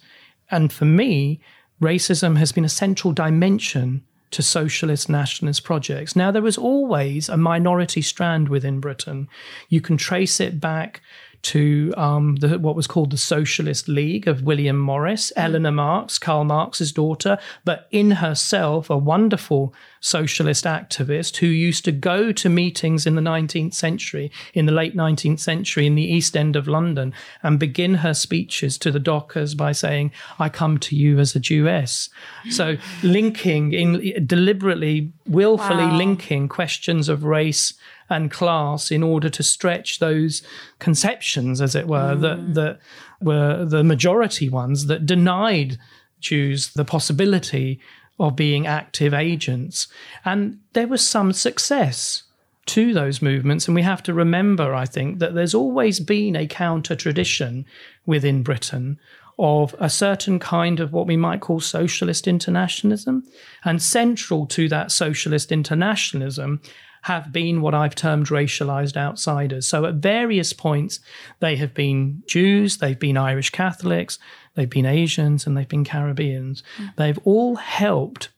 And 0.50 0.74
for 0.74 0.86
me, 0.86 1.40
racism 1.82 2.38
has 2.38 2.52
been 2.52 2.66
a 2.66 2.70
central 2.70 3.14
dimension 3.14 4.04
to 4.32 4.42
socialist 4.42 5.10
nationalist 5.10 5.64
projects. 5.64 6.16
Now, 6.16 6.32
there 6.32 6.42
was 6.42 6.58
always 6.58 7.30
a 7.30 7.38
minority 7.38 8.02
strand 8.02 8.50
within 8.50 8.80
Britain. 8.80 9.28
You 9.70 9.82
can 9.82 9.98
trace 9.98 10.40
it 10.40 10.60
back 10.60 11.02
to 11.44 11.94
um, 11.98 12.38
the, 12.38 12.58
what 12.58 12.76
was 12.76 12.88
called 12.88 13.12
the 13.12 13.18
Socialist 13.18 13.88
League 13.88 14.28
of 14.28 14.44
William 14.44 14.80
Morris, 14.80 15.32
mm. 15.36 15.44
Eleanor 15.44 15.72
Marx, 15.72 16.18
Karl 16.18 16.46
Marx's 16.46 16.92
daughter, 16.92 17.38
but 17.66 17.88
in 17.92 18.12
herself 18.12 18.90
a 18.90 18.98
wonderful 18.98 19.74
socialist 20.00 20.64
activist 20.66 21.38
who 21.38 21.48
used 21.48 21.86
to 21.86 21.92
go 21.92 22.32
to 22.32 22.50
meetings 22.50 23.06
in 23.06 23.16
the 23.16 23.22
19th 23.22 23.74
century, 23.74 24.32
in 24.54 24.66
the 24.66 24.72
late 24.72 24.96
19th 24.96 25.40
century, 25.40 25.86
in 25.86 25.96
the 25.96 26.04
East 26.04 26.36
End 26.36 26.56
of 26.56 26.68
London, 26.68 27.14
and 27.42 27.60
begin 27.60 27.96
her 27.96 28.14
speeches 28.14 28.78
to 28.78 28.92
the 28.92 29.00
dockers 29.00 29.54
by 29.54 29.72
saying, 29.74 30.12
I 30.40 30.50
come 30.50 30.78
to 30.80 30.96
you 30.96 31.20
as 31.20 31.36
a 31.36 31.40
Jewess. 31.40 32.10
So 32.50 32.78
linking, 33.02 33.74
in, 33.74 34.26
deliberately, 34.26 35.12
willfully 35.28 35.86
wow. 35.86 35.98
linking 35.98 36.48
questions 36.48 37.10
of 37.10 37.24
race 37.26 37.74
and 38.10 38.32
class 38.32 38.92
in 38.92 39.04
order 39.04 39.30
to 39.30 39.44
stretch 39.44 40.00
those 40.00 40.44
conceptions, 40.80 41.62
as 41.62 41.76
it 41.76 41.88
were, 41.88 42.16
mm. 42.16 42.22
that, 42.22 42.54
that 42.54 42.80
were 43.22 43.66
the 43.66 43.84
majority 43.84 44.50
ones 44.50 44.88
that 44.88 45.06
denied 45.06 45.78
Jews 46.20 46.74
the 46.74 46.86
possibility 46.86 47.80
of 48.20 48.36
being 48.36 48.68
active 48.68 49.14
agents. 49.14 49.88
And 50.24 50.60
there 50.74 50.88
was 50.88 51.06
some 51.08 51.34
success. 51.34 52.24
to 52.66 52.94
those 52.94 53.22
movements. 53.22 53.68
And 53.68 53.76
we 53.76 53.82
have 53.82 54.04
to 54.04 54.14
remember, 54.14 54.74
I 54.74 54.86
think, 54.86 55.20
that 55.20 55.36
there's 55.36 55.54
always 55.54 56.00
been 56.00 56.36
a 56.36 56.48
counter 56.48 56.96
tradition 56.96 57.66
within 58.06 58.44
Britain 58.44 59.00
of 59.38 59.76
a 59.80 59.90
certain 59.90 60.40
kind 60.40 60.80
of 60.80 60.94
what 60.94 61.08
we 61.08 61.18
might 61.18 61.42
call 61.42 61.60
socialist 61.60 62.28
internationalism. 62.28 63.24
And 63.66 63.82
central 63.82 64.46
to 64.48 64.70
that 64.70 64.92
socialist 64.92 65.52
internationalism 65.52 66.62
have 67.04 67.32
been 67.32 67.62
what 67.62 67.74
I've 67.74 67.96
termed 67.96 68.28
racialized 68.28 68.96
outsiders. 68.96 69.68
So 69.68 69.86
at 69.86 69.96
various 69.96 70.54
points, 70.54 71.00
they 71.40 71.58
have 71.58 71.74
been 71.74 72.24
Jews, 72.28 72.78
they've 72.78 73.00
been 73.00 73.18
Irish 73.18 73.50
Catholics, 73.50 74.20
they've 74.56 74.70
been 74.70 74.86
Asians, 74.86 75.46
and 75.46 75.56
they've 75.58 75.68
been 75.68 75.84
Caribbeans. 75.84 76.64
Mm. 76.78 76.96
They've 76.96 77.20
all 77.26 77.58
helped 77.58 78.30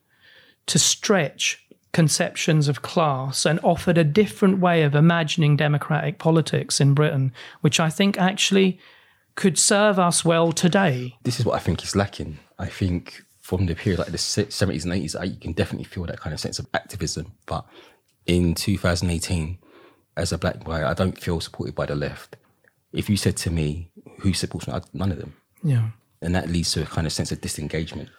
to 0.65 0.79
stretch 0.79 1.63
conceptions 1.93 2.67
of 2.67 2.81
class 2.81 3.45
and 3.45 3.59
offered 3.63 3.99
a 3.99 4.03
different 4.03 4.59
way 4.59 4.81
of 4.81 4.95
imagining 4.95 5.55
democratic 5.55 6.17
politics 6.17 6.81
in 6.81 6.95
Britain, 6.95 7.31
which 7.61 7.79
I 7.79 7.89
think 7.89 8.17
actually 8.17 8.79
could 9.35 9.59
serve 9.59 9.99
us 9.99 10.25
well 10.25 10.51
today. 10.51 11.17
This 11.23 11.39
is 11.39 11.45
what 11.45 11.55
I 11.55 11.59
think 11.59 11.83
is 11.83 11.95
lacking. 11.95 12.39
I 12.57 12.65
think 12.65 13.21
from 13.41 13.67
the 13.67 13.75
period 13.75 13.99
like 13.99 14.07
the 14.07 14.17
70s 14.17 14.83
and 14.85 14.93
80s, 14.93 15.29
you 15.29 15.39
can 15.39 15.53
definitely 15.53 15.83
feel 15.83 16.05
that 16.05 16.19
kind 16.19 16.33
of 16.33 16.39
sense 16.39 16.57
of 16.57 16.67
activism. 16.73 17.31
But 17.45 17.63
in 18.25 18.55
2018, 18.55 19.57
as 20.17 20.31
a 20.31 20.37
black 20.37 20.63
guy, 20.63 20.89
I 20.89 20.93
don't 20.93 21.19
feel 21.19 21.39
supported 21.39 21.75
by 21.75 21.85
the 21.85 21.95
left. 21.95 22.37
If 22.93 23.09
you 23.09 23.17
said 23.17 23.37
to 23.37 23.51
me, 23.51 23.91
who 24.19 24.33
supports 24.33 24.67
me? 24.67 24.73
None 24.93 25.11
of 25.11 25.17
them. 25.17 25.35
Yeah. 25.63 25.89
And 26.21 26.33
that 26.35 26.49
leads 26.49 26.71
to 26.73 26.83
a 26.83 26.85
kind 26.85 27.05
of 27.05 27.13
sense 27.13 27.31
of 27.31 27.41
disengagement. 27.41 28.09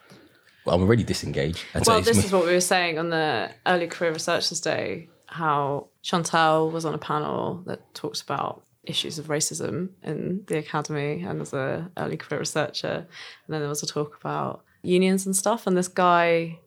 Well, 0.64 0.76
I'm 0.76 0.82
already 0.82 1.04
disengaged. 1.04 1.64
well, 1.86 2.02
this 2.02 2.24
is 2.24 2.32
what 2.32 2.44
we 2.44 2.52
were 2.52 2.60
saying 2.60 2.98
on 2.98 3.10
the 3.10 3.50
early 3.66 3.86
career 3.86 4.12
researchers 4.12 4.60
day, 4.60 5.08
how 5.26 5.88
Chantelle 6.02 6.70
was 6.70 6.84
on 6.84 6.92
a 6.92 6.98
panel 6.98 7.62
that 7.66 7.94
talks 7.94 8.20
about 8.20 8.64
issues 8.82 9.18
of 9.18 9.26
racism 9.26 9.90
in 10.02 10.42
the 10.46 10.58
academy 10.58 11.22
and 11.22 11.40
as 11.40 11.52
a 11.52 11.90
early 11.96 12.16
career 12.16 12.40
researcher. 12.40 13.06
And 13.46 13.54
then 13.54 13.60
there 13.60 13.68
was 13.68 13.82
a 13.82 13.86
talk 13.86 14.16
about 14.20 14.64
unions 14.82 15.26
and 15.26 15.34
stuff. 15.34 15.66
And 15.66 15.76
this 15.76 15.88
guy 15.88 16.58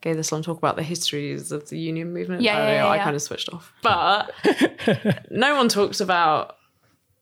gave 0.00 0.16
this 0.16 0.30
long 0.32 0.42
talk 0.42 0.58
about 0.58 0.76
the 0.76 0.82
histories 0.82 1.50
of 1.52 1.68
the 1.68 1.78
union 1.78 2.12
movement. 2.12 2.42
Yeah, 2.42 2.56
I, 2.56 2.60
yeah, 2.60 2.74
yeah, 2.74 2.88
I 2.88 2.98
kind 2.98 3.16
of 3.16 3.22
switched 3.22 3.52
off. 3.52 3.72
But 3.82 4.32
no 5.30 5.56
one 5.56 5.68
talks 5.68 6.00
about 6.00 6.56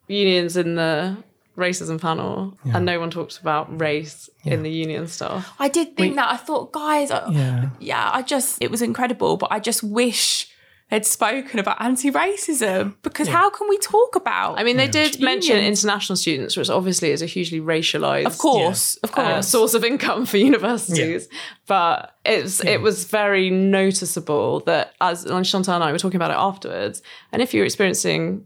unions 0.08 0.56
in 0.56 0.74
the 0.74 1.16
racism 1.56 1.98
panel 2.00 2.56
and 2.64 2.84
no 2.84 3.00
one 3.00 3.10
talks 3.10 3.38
about 3.38 3.80
race 3.80 4.28
in 4.44 4.62
the 4.62 4.70
union 4.70 5.06
stuff. 5.08 5.54
I 5.58 5.68
did 5.68 5.96
think 5.96 6.16
that. 6.16 6.30
I 6.30 6.36
thought, 6.36 6.72
guys, 6.72 7.10
uh, 7.10 7.28
Yeah. 7.32 7.70
yeah, 7.80 8.10
I 8.12 8.20
just, 8.22 8.60
it 8.62 8.70
was 8.70 8.82
incredible, 8.82 9.36
but 9.38 9.50
I 9.50 9.58
just 9.58 9.82
wish 9.82 10.50
they'd 10.90 11.04
spoken 11.04 11.58
about 11.58 11.80
anti 11.80 12.10
racism 12.10 12.94
because 13.02 13.28
how 13.28 13.50
can 13.50 13.68
we 13.68 13.78
talk 13.78 14.14
about 14.14 14.58
I 14.58 14.64
mean, 14.64 14.76
they 14.76 14.88
did 14.88 15.20
mention 15.20 15.58
international 15.58 16.16
students, 16.16 16.56
which 16.56 16.70
obviously 16.70 17.10
is 17.10 17.22
a 17.22 17.26
hugely 17.26 17.60
racialized 17.60 18.26
Of 18.26 18.38
course, 18.38 18.96
of 18.96 19.12
course. 19.12 19.26
uh, 19.26 19.42
source 19.42 19.74
of 19.74 19.84
income 19.84 20.26
for 20.26 20.36
universities. 20.36 21.28
But 21.66 22.14
it's 22.24 22.64
it 22.64 22.80
was 22.80 23.04
very 23.04 23.50
noticeable 23.50 24.60
that 24.60 24.94
as 25.00 25.24
and 25.24 25.46
Chantelle 25.46 25.74
and 25.76 25.84
I 25.84 25.92
were 25.92 25.98
talking 25.98 26.16
about 26.16 26.30
it 26.30 26.36
afterwards, 26.38 27.02
and 27.32 27.42
if 27.42 27.52
you're 27.52 27.64
experiencing 27.64 28.44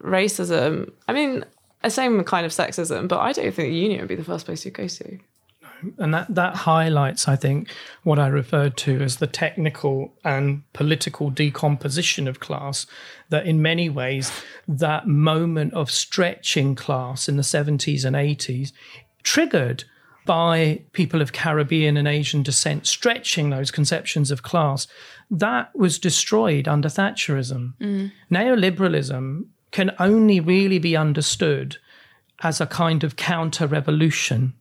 racism, 0.00 0.90
I 1.08 1.12
mean, 1.12 1.44
the 1.82 1.90
same 1.90 2.22
kind 2.24 2.46
of 2.46 2.52
sexism, 2.52 3.08
but 3.08 3.20
I 3.20 3.32
don't 3.32 3.54
think 3.54 3.68
the 3.68 3.76
union 3.76 4.00
would 4.00 4.08
be 4.08 4.14
the 4.14 4.24
first 4.24 4.46
place 4.46 4.64
you 4.64 4.70
go 4.70 4.88
to. 4.88 5.18
And 5.98 6.14
that, 6.14 6.34
that 6.34 6.54
highlights, 6.54 7.28
I 7.28 7.36
think, 7.36 7.68
what 8.02 8.18
I 8.18 8.28
referred 8.28 8.76
to 8.78 9.00
as 9.00 9.16
the 9.16 9.26
technical 9.26 10.14
and 10.24 10.62
political 10.72 11.30
decomposition 11.30 12.28
of 12.28 12.40
class. 12.40 12.86
That 13.30 13.46
in 13.46 13.62
many 13.62 13.88
ways, 13.88 14.30
that 14.68 15.06
moment 15.06 15.74
of 15.74 15.90
stretching 15.90 16.74
class 16.74 17.28
in 17.28 17.36
the 17.36 17.42
70s 17.42 18.04
and 18.04 18.16
80s 18.16 18.72
triggered 19.22 19.84
by 20.24 20.82
people 20.92 21.20
of 21.20 21.32
Caribbean 21.32 21.96
and 21.96 22.06
Asian 22.06 22.42
descent 22.42 22.86
stretching 22.86 23.50
those 23.50 23.70
conceptions 23.70 24.30
of 24.30 24.42
class, 24.42 24.86
that 25.30 25.74
was 25.76 25.98
destroyed 25.98 26.68
under 26.68 26.88
Thatcherism. 26.88 27.74
Mm. 27.80 28.12
Neoliberalism 28.30 29.46
can 29.72 29.90
only 29.98 30.38
really 30.38 30.78
be 30.78 30.96
understood 30.96 31.78
as 32.42 32.60
a 32.60 32.66
kind 32.66 33.02
of 33.02 33.16
counter 33.16 33.66
revolution 33.66 34.54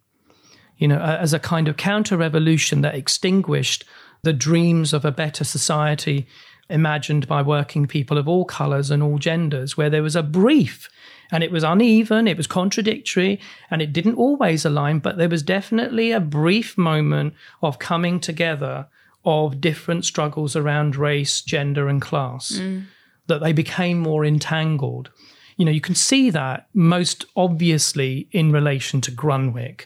you 0.81 0.87
know, 0.87 0.99
as 0.99 1.31
a 1.31 1.39
kind 1.39 1.67
of 1.67 1.77
counter 1.77 2.17
revolution 2.17 2.81
that 2.81 2.95
extinguished 2.95 3.85
the 4.23 4.33
dreams 4.33 4.93
of 4.93 5.05
a 5.05 5.11
better 5.11 5.43
society 5.43 6.25
imagined 6.69 7.27
by 7.27 7.41
working 7.43 7.85
people 7.85 8.17
of 8.17 8.27
all 8.27 8.45
colors 8.45 8.89
and 8.89 9.03
all 9.03 9.19
genders, 9.19 9.77
where 9.77 9.91
there 9.91 10.01
was 10.01 10.15
a 10.15 10.23
brief 10.23 10.89
and 11.31 11.43
it 11.43 11.51
was 11.51 11.63
uneven, 11.63 12.27
it 12.27 12.35
was 12.35 12.47
contradictory, 12.47 13.39
and 13.69 13.81
it 13.81 13.93
didn't 13.93 14.15
always 14.15 14.65
align, 14.65 14.97
but 14.97 15.17
there 15.17 15.29
was 15.29 15.43
definitely 15.43 16.11
a 16.11 16.19
brief 16.19 16.75
moment 16.79 17.35
of 17.61 17.77
coming 17.77 18.19
together 18.19 18.87
of 19.23 19.61
different 19.61 20.03
struggles 20.03 20.55
around 20.55 20.95
race, 20.95 21.41
gender, 21.41 21.87
and 21.87 22.01
class, 22.01 22.53
mm. 22.53 22.83
that 23.27 23.39
they 23.39 23.53
became 23.53 23.99
more 23.99 24.25
entangled. 24.25 25.11
You 25.57 25.65
know, 25.65 25.71
you 25.71 25.81
can 25.81 25.95
see 25.95 26.29
that 26.29 26.67
most 26.73 27.25
obviously 27.35 28.27
in 28.31 28.51
relation 28.51 29.01
to 29.01 29.11
Grunwick. 29.11 29.85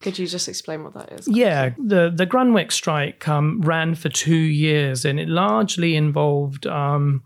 Could 0.00 0.18
you 0.18 0.26
just 0.26 0.48
explain 0.48 0.84
what 0.84 0.94
that 0.94 1.12
is? 1.12 1.28
Yeah, 1.28 1.70
the 1.78 2.10
the 2.14 2.26
Grunwick 2.26 2.72
strike 2.72 3.28
um, 3.28 3.60
ran 3.62 3.94
for 3.94 4.08
two 4.08 4.34
years, 4.34 5.04
and 5.04 5.18
it 5.18 5.28
largely 5.28 5.96
involved 5.96 6.66
um, 6.66 7.22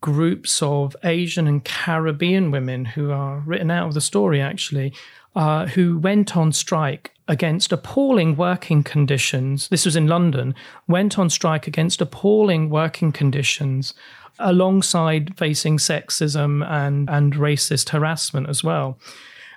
groups 0.00 0.62
of 0.62 0.96
Asian 1.04 1.46
and 1.46 1.64
Caribbean 1.64 2.50
women 2.50 2.84
who 2.84 3.10
are 3.10 3.40
written 3.40 3.70
out 3.70 3.88
of 3.88 3.94
the 3.94 4.00
story 4.00 4.40
actually, 4.40 4.92
uh, 5.36 5.66
who 5.66 5.98
went 5.98 6.36
on 6.36 6.52
strike 6.52 7.12
against 7.28 7.70
appalling 7.70 8.36
working 8.36 8.82
conditions. 8.82 9.68
This 9.68 9.84
was 9.84 9.94
in 9.94 10.08
London. 10.08 10.54
Went 10.88 11.18
on 11.18 11.30
strike 11.30 11.68
against 11.68 12.00
appalling 12.00 12.70
working 12.70 13.12
conditions. 13.12 13.94
Alongside 14.40 15.36
facing 15.36 15.78
sexism 15.78 16.68
and, 16.68 17.08
and 17.08 17.34
racist 17.34 17.90
harassment 17.90 18.48
as 18.48 18.64
well 18.64 18.98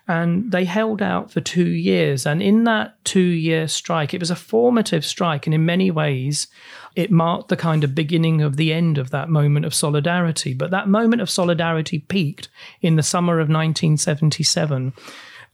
and 0.07 0.51
they 0.51 0.65
held 0.65 1.01
out 1.01 1.31
for 1.31 1.39
two 1.39 1.69
years. 1.69 2.25
And 2.25 2.43
in 2.43 2.65
that 2.65 3.03
two 3.05 3.21
year 3.21 3.67
strike, 3.67 4.13
it 4.13 4.19
was 4.19 4.31
a 4.31 4.35
formative 4.35 5.05
strike. 5.05 5.47
And 5.47 5.53
in 5.53 5.65
many 5.65 5.91
ways, 5.91 6.47
it 6.95 7.09
marked 7.09 7.47
the 7.47 7.55
kind 7.55 7.83
of 7.83 7.95
beginning 7.95 8.41
of 8.41 8.57
the 8.57 8.73
end 8.73 8.97
of 8.97 9.11
that 9.11 9.29
moment 9.29 9.65
of 9.65 9.73
solidarity. 9.73 10.53
But 10.53 10.71
that 10.71 10.89
moment 10.89 11.21
of 11.21 11.29
solidarity 11.29 11.99
peaked 11.99 12.49
in 12.81 12.97
the 12.97 13.03
summer 13.03 13.35
of 13.35 13.47
1977 13.47 14.93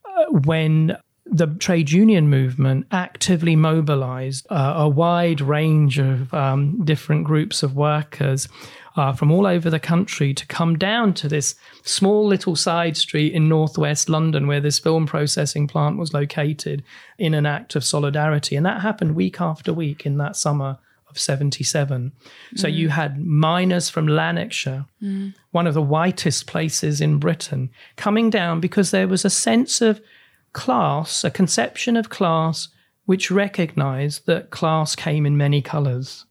uh, 0.06 0.26
when 0.32 0.98
the 1.32 1.46
trade 1.46 1.92
union 1.92 2.28
movement 2.28 2.88
actively 2.90 3.56
mobilized 3.56 4.48
uh, 4.50 4.74
a 4.78 4.90
wide 4.90 5.42
range 5.42 6.00
of 6.00 6.34
um, 6.34 6.84
different 6.84 7.24
groups 7.24 7.62
of 7.62 7.76
workers 7.76 8.48
uh, 9.00 9.14
from 9.14 9.32
all 9.32 9.48
over 9.48 9.70
the 9.70 9.80
country 9.80 10.34
to 10.34 10.46
come 10.48 10.78
down 10.78 11.14
to 11.14 11.30
this 11.30 11.56
small 11.84 12.28
little 12.28 12.56
side 12.56 12.98
street 12.98 13.34
in 13.34 13.48
northwest 13.48 14.10
London 14.10 14.46
where 14.46 14.60
this 14.60 14.78
film 14.78 15.08
processing 15.08 15.68
plant 15.68 15.98
was 15.98 16.14
located 16.14 16.84
in 17.18 17.34
an 17.34 17.46
act 17.46 17.76
of 17.78 17.84
solidarity. 17.86 18.58
And 18.58 18.66
that 18.66 18.82
happened 18.82 19.16
week 19.16 19.40
after 19.40 19.72
week 19.72 20.06
in 20.06 20.18
that 20.18 20.36
summer 20.36 20.78
of 21.10 21.18
77. 21.18 22.12
So 22.56 22.68
you 22.68 22.90
had 22.90 23.26
miners 23.26 23.90
from 23.90 24.06
Lanarkshire, 24.08 24.86
one 25.52 25.66
of 25.66 25.74
the 25.74 25.82
whitest 25.82 26.46
places 26.46 27.00
in 27.00 27.20
Britain, 27.20 27.70
coming 27.96 28.30
down 28.30 28.60
because 28.60 28.92
there 28.92 29.08
was 29.08 29.24
a 29.24 29.30
sense 29.30 29.82
of 29.82 30.02
class, 30.52 31.24
a 31.24 31.32
conception 31.32 31.96
of 31.96 32.10
class 32.10 32.68
which 33.06 33.32
recognized 33.32 34.26
that 34.28 34.50
class 34.52 34.96
came 34.96 35.26
in 35.26 35.38
many 35.38 35.62
colors. 35.62 36.26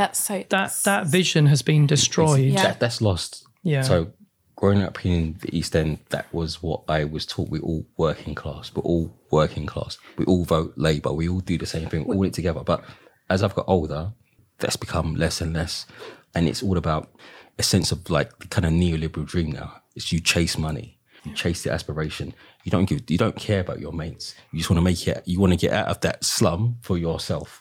That's 0.00 0.18
so. 0.18 0.44
That 0.48 0.72
that 0.84 1.06
vision 1.06 1.44
has 1.46 1.60
been 1.60 1.86
destroyed. 1.86 2.40
Yeah. 2.40 2.62
That, 2.62 2.80
that's 2.80 3.02
lost. 3.02 3.46
Yeah. 3.62 3.82
So 3.82 4.12
growing 4.56 4.82
up 4.82 5.04
in 5.04 5.36
the 5.42 5.54
East 5.54 5.76
End, 5.76 5.98
that 6.08 6.32
was 6.32 6.62
what 6.62 6.84
I 6.88 7.04
was 7.04 7.26
taught. 7.26 7.50
We're 7.50 7.60
all 7.60 7.86
working 7.98 8.34
class. 8.34 8.72
We're 8.74 8.82
all 8.82 9.14
working 9.30 9.66
class. 9.66 9.98
We 10.16 10.24
all 10.24 10.44
vote 10.44 10.72
Labour. 10.76 11.12
We 11.12 11.28
all 11.28 11.40
do 11.40 11.58
the 11.58 11.66
same 11.66 11.90
thing. 11.90 12.04
All 12.04 12.22
it 12.24 12.32
together. 12.32 12.62
But 12.64 12.82
as 13.28 13.42
I've 13.42 13.54
got 13.54 13.66
older, 13.68 14.12
that's 14.58 14.76
become 14.76 15.16
less 15.16 15.42
and 15.42 15.52
less, 15.52 15.84
and 16.34 16.48
it's 16.48 16.62
all 16.62 16.78
about 16.78 17.10
a 17.58 17.62
sense 17.62 17.92
of 17.92 18.08
like 18.08 18.38
the 18.38 18.48
kind 18.48 18.64
of 18.64 18.72
neoliberal 18.72 19.26
dream 19.26 19.52
now. 19.52 19.82
It's 19.94 20.10
you 20.12 20.20
chase 20.20 20.56
money. 20.56 20.98
You 21.24 21.34
chase 21.34 21.62
the 21.62 21.72
aspiration. 21.72 22.32
You 22.64 22.70
don't 22.70 22.88
give. 22.88 23.02
You 23.10 23.18
don't 23.18 23.36
care 23.36 23.60
about 23.60 23.80
your 23.80 23.92
mates. 23.92 24.34
You 24.50 24.60
just 24.60 24.70
want 24.70 24.78
to 24.78 24.82
make 24.84 25.06
it. 25.06 25.22
You 25.26 25.40
want 25.40 25.52
to 25.52 25.58
get 25.58 25.74
out 25.74 25.88
of 25.88 26.00
that 26.00 26.24
slum 26.24 26.78
for 26.80 26.96
yourself. 26.96 27.60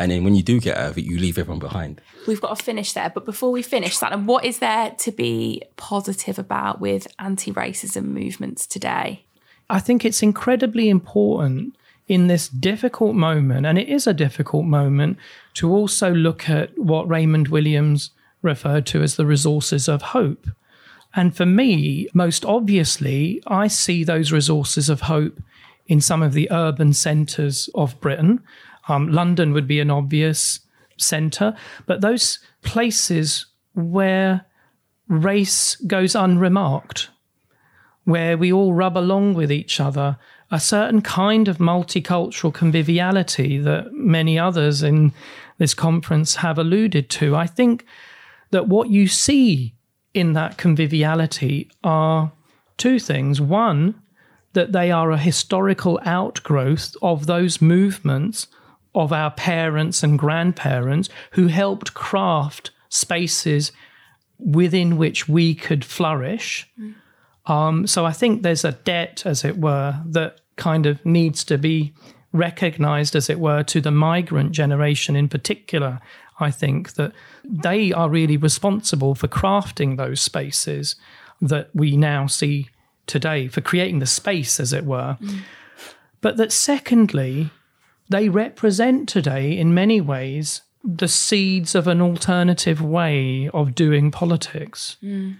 And 0.00 0.10
then 0.10 0.24
when 0.24 0.34
you 0.34 0.42
do 0.42 0.58
get 0.60 0.78
out 0.78 0.92
of 0.92 0.98
it, 0.98 1.04
you 1.04 1.18
leave 1.18 1.36
everyone 1.36 1.58
behind. 1.58 2.00
We've 2.26 2.40
got 2.40 2.56
to 2.56 2.64
finish 2.64 2.94
there. 2.94 3.10
But 3.10 3.26
before 3.26 3.52
we 3.52 3.60
finish, 3.60 3.98
Satnam, 3.98 4.24
what 4.24 4.46
is 4.46 4.58
there 4.58 4.92
to 4.92 5.12
be 5.12 5.62
positive 5.76 6.38
about 6.38 6.80
with 6.80 7.06
anti 7.18 7.52
racism 7.52 8.06
movements 8.06 8.66
today? 8.66 9.26
I 9.68 9.78
think 9.78 10.06
it's 10.06 10.22
incredibly 10.22 10.88
important 10.88 11.76
in 12.08 12.28
this 12.28 12.48
difficult 12.48 13.14
moment, 13.14 13.66
and 13.66 13.78
it 13.78 13.90
is 13.90 14.06
a 14.06 14.14
difficult 14.14 14.64
moment, 14.64 15.18
to 15.54 15.70
also 15.70 16.12
look 16.12 16.48
at 16.48 16.76
what 16.78 17.06
Raymond 17.06 17.48
Williams 17.48 18.10
referred 18.40 18.86
to 18.86 19.02
as 19.02 19.16
the 19.16 19.26
resources 19.26 19.86
of 19.86 20.00
hope. 20.00 20.48
And 21.14 21.36
for 21.36 21.44
me, 21.44 22.08
most 22.14 22.44
obviously, 22.46 23.42
I 23.46 23.68
see 23.68 24.02
those 24.02 24.32
resources 24.32 24.88
of 24.88 25.02
hope 25.02 25.40
in 25.86 26.00
some 26.00 26.22
of 26.22 26.32
the 26.32 26.48
urban 26.50 26.94
centres 26.94 27.68
of 27.74 28.00
Britain. 28.00 28.42
Um, 28.88 29.08
London 29.08 29.52
would 29.52 29.66
be 29.66 29.80
an 29.80 29.90
obvious 29.90 30.60
centre, 30.96 31.56
but 31.86 32.00
those 32.00 32.38
places 32.62 33.46
where 33.74 34.46
race 35.08 35.76
goes 35.86 36.14
unremarked, 36.14 37.10
where 38.04 38.36
we 38.36 38.52
all 38.52 38.72
rub 38.72 38.96
along 38.96 39.34
with 39.34 39.50
each 39.50 39.80
other, 39.80 40.16
a 40.50 40.60
certain 40.60 41.00
kind 41.00 41.48
of 41.48 41.58
multicultural 41.58 42.52
conviviality 42.52 43.58
that 43.58 43.92
many 43.92 44.38
others 44.38 44.82
in 44.82 45.12
this 45.58 45.74
conference 45.74 46.36
have 46.36 46.58
alluded 46.58 47.08
to. 47.10 47.36
I 47.36 47.46
think 47.46 47.84
that 48.50 48.66
what 48.66 48.90
you 48.90 49.06
see 49.06 49.74
in 50.12 50.32
that 50.32 50.58
conviviality 50.58 51.70
are 51.84 52.32
two 52.76 52.98
things. 52.98 53.40
One, 53.40 53.94
that 54.54 54.72
they 54.72 54.90
are 54.90 55.12
a 55.12 55.18
historical 55.18 56.00
outgrowth 56.04 56.96
of 57.02 57.26
those 57.26 57.62
movements 57.62 58.48
of 58.94 59.12
our 59.12 59.30
parents 59.30 60.02
and 60.02 60.18
grandparents 60.18 61.08
who 61.32 61.46
helped 61.46 61.94
craft 61.94 62.70
spaces 62.88 63.72
within 64.38 64.96
which 64.96 65.28
we 65.28 65.54
could 65.54 65.84
flourish. 65.84 66.68
Mm. 66.80 66.94
Um, 67.46 67.86
so 67.86 68.04
I 68.04 68.12
think 68.12 68.42
there's 68.42 68.64
a 68.64 68.72
debt, 68.72 69.22
as 69.24 69.44
it 69.44 69.58
were, 69.58 70.00
that 70.06 70.40
kind 70.56 70.86
of 70.86 71.04
needs 71.04 71.44
to 71.44 71.58
be 71.58 71.92
recognized, 72.32 73.16
as 73.16 73.30
it 73.30 73.40
were, 73.40 73.62
to 73.64 73.80
the 73.80 73.90
migrant 73.90 74.52
generation 74.52 75.16
in 75.16 75.28
particular. 75.28 76.00
I 76.38 76.50
think 76.50 76.94
that 76.94 77.12
they 77.44 77.92
are 77.92 78.08
really 78.08 78.36
responsible 78.36 79.14
for 79.14 79.28
crafting 79.28 79.96
those 79.96 80.20
spaces 80.20 80.96
that 81.40 81.70
we 81.74 81.96
now 81.96 82.26
see 82.26 82.68
today, 83.06 83.48
for 83.48 83.60
creating 83.60 83.98
the 83.98 84.06
space, 84.06 84.60
as 84.60 84.72
it 84.72 84.84
were. 84.84 85.16
Mm. 85.20 85.40
But 86.20 86.36
that 86.36 86.52
secondly, 86.52 87.50
they 88.10 88.28
represent 88.28 89.08
today, 89.08 89.56
in 89.56 89.72
many 89.72 90.00
ways, 90.00 90.62
the 90.84 91.08
seeds 91.08 91.74
of 91.74 91.86
an 91.86 92.02
alternative 92.02 92.82
way 92.82 93.48
of 93.54 93.74
doing 93.74 94.10
politics. 94.10 94.96
Mm. 95.02 95.36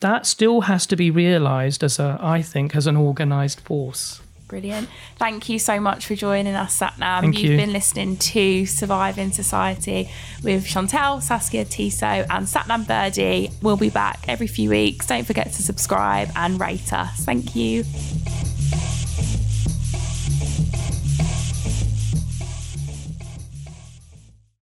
That 0.00 0.26
still 0.26 0.62
has 0.62 0.86
to 0.88 0.96
be 0.96 1.10
realized 1.10 1.82
as 1.82 1.98
a, 1.98 2.18
I 2.20 2.42
think, 2.42 2.76
as 2.76 2.86
an 2.86 2.96
organized 2.96 3.60
force. 3.60 4.20
Brilliant. 4.48 4.90
Thank 5.16 5.48
you 5.48 5.58
so 5.58 5.80
much 5.80 6.04
for 6.04 6.14
joining 6.14 6.54
us, 6.54 6.78
Satnam. 6.78 7.22
Thank 7.22 7.38
You've 7.38 7.52
you. 7.52 7.56
been 7.56 7.72
listening 7.72 8.18
to 8.18 8.66
Surviving 8.66 9.32
Society 9.32 10.10
with 10.42 10.66
Chantelle, 10.66 11.22
Saskia 11.22 11.64
Tissot, 11.64 12.26
and 12.28 12.46
Satnam 12.46 12.84
Virdee. 12.84 13.50
We'll 13.62 13.78
be 13.78 13.88
back 13.88 14.26
every 14.28 14.46
few 14.46 14.68
weeks. 14.68 15.06
Don't 15.06 15.26
forget 15.26 15.52
to 15.54 15.62
subscribe 15.62 16.28
and 16.36 16.60
rate 16.60 16.92
us. 16.92 17.24
Thank 17.24 17.56
you. 17.56 17.84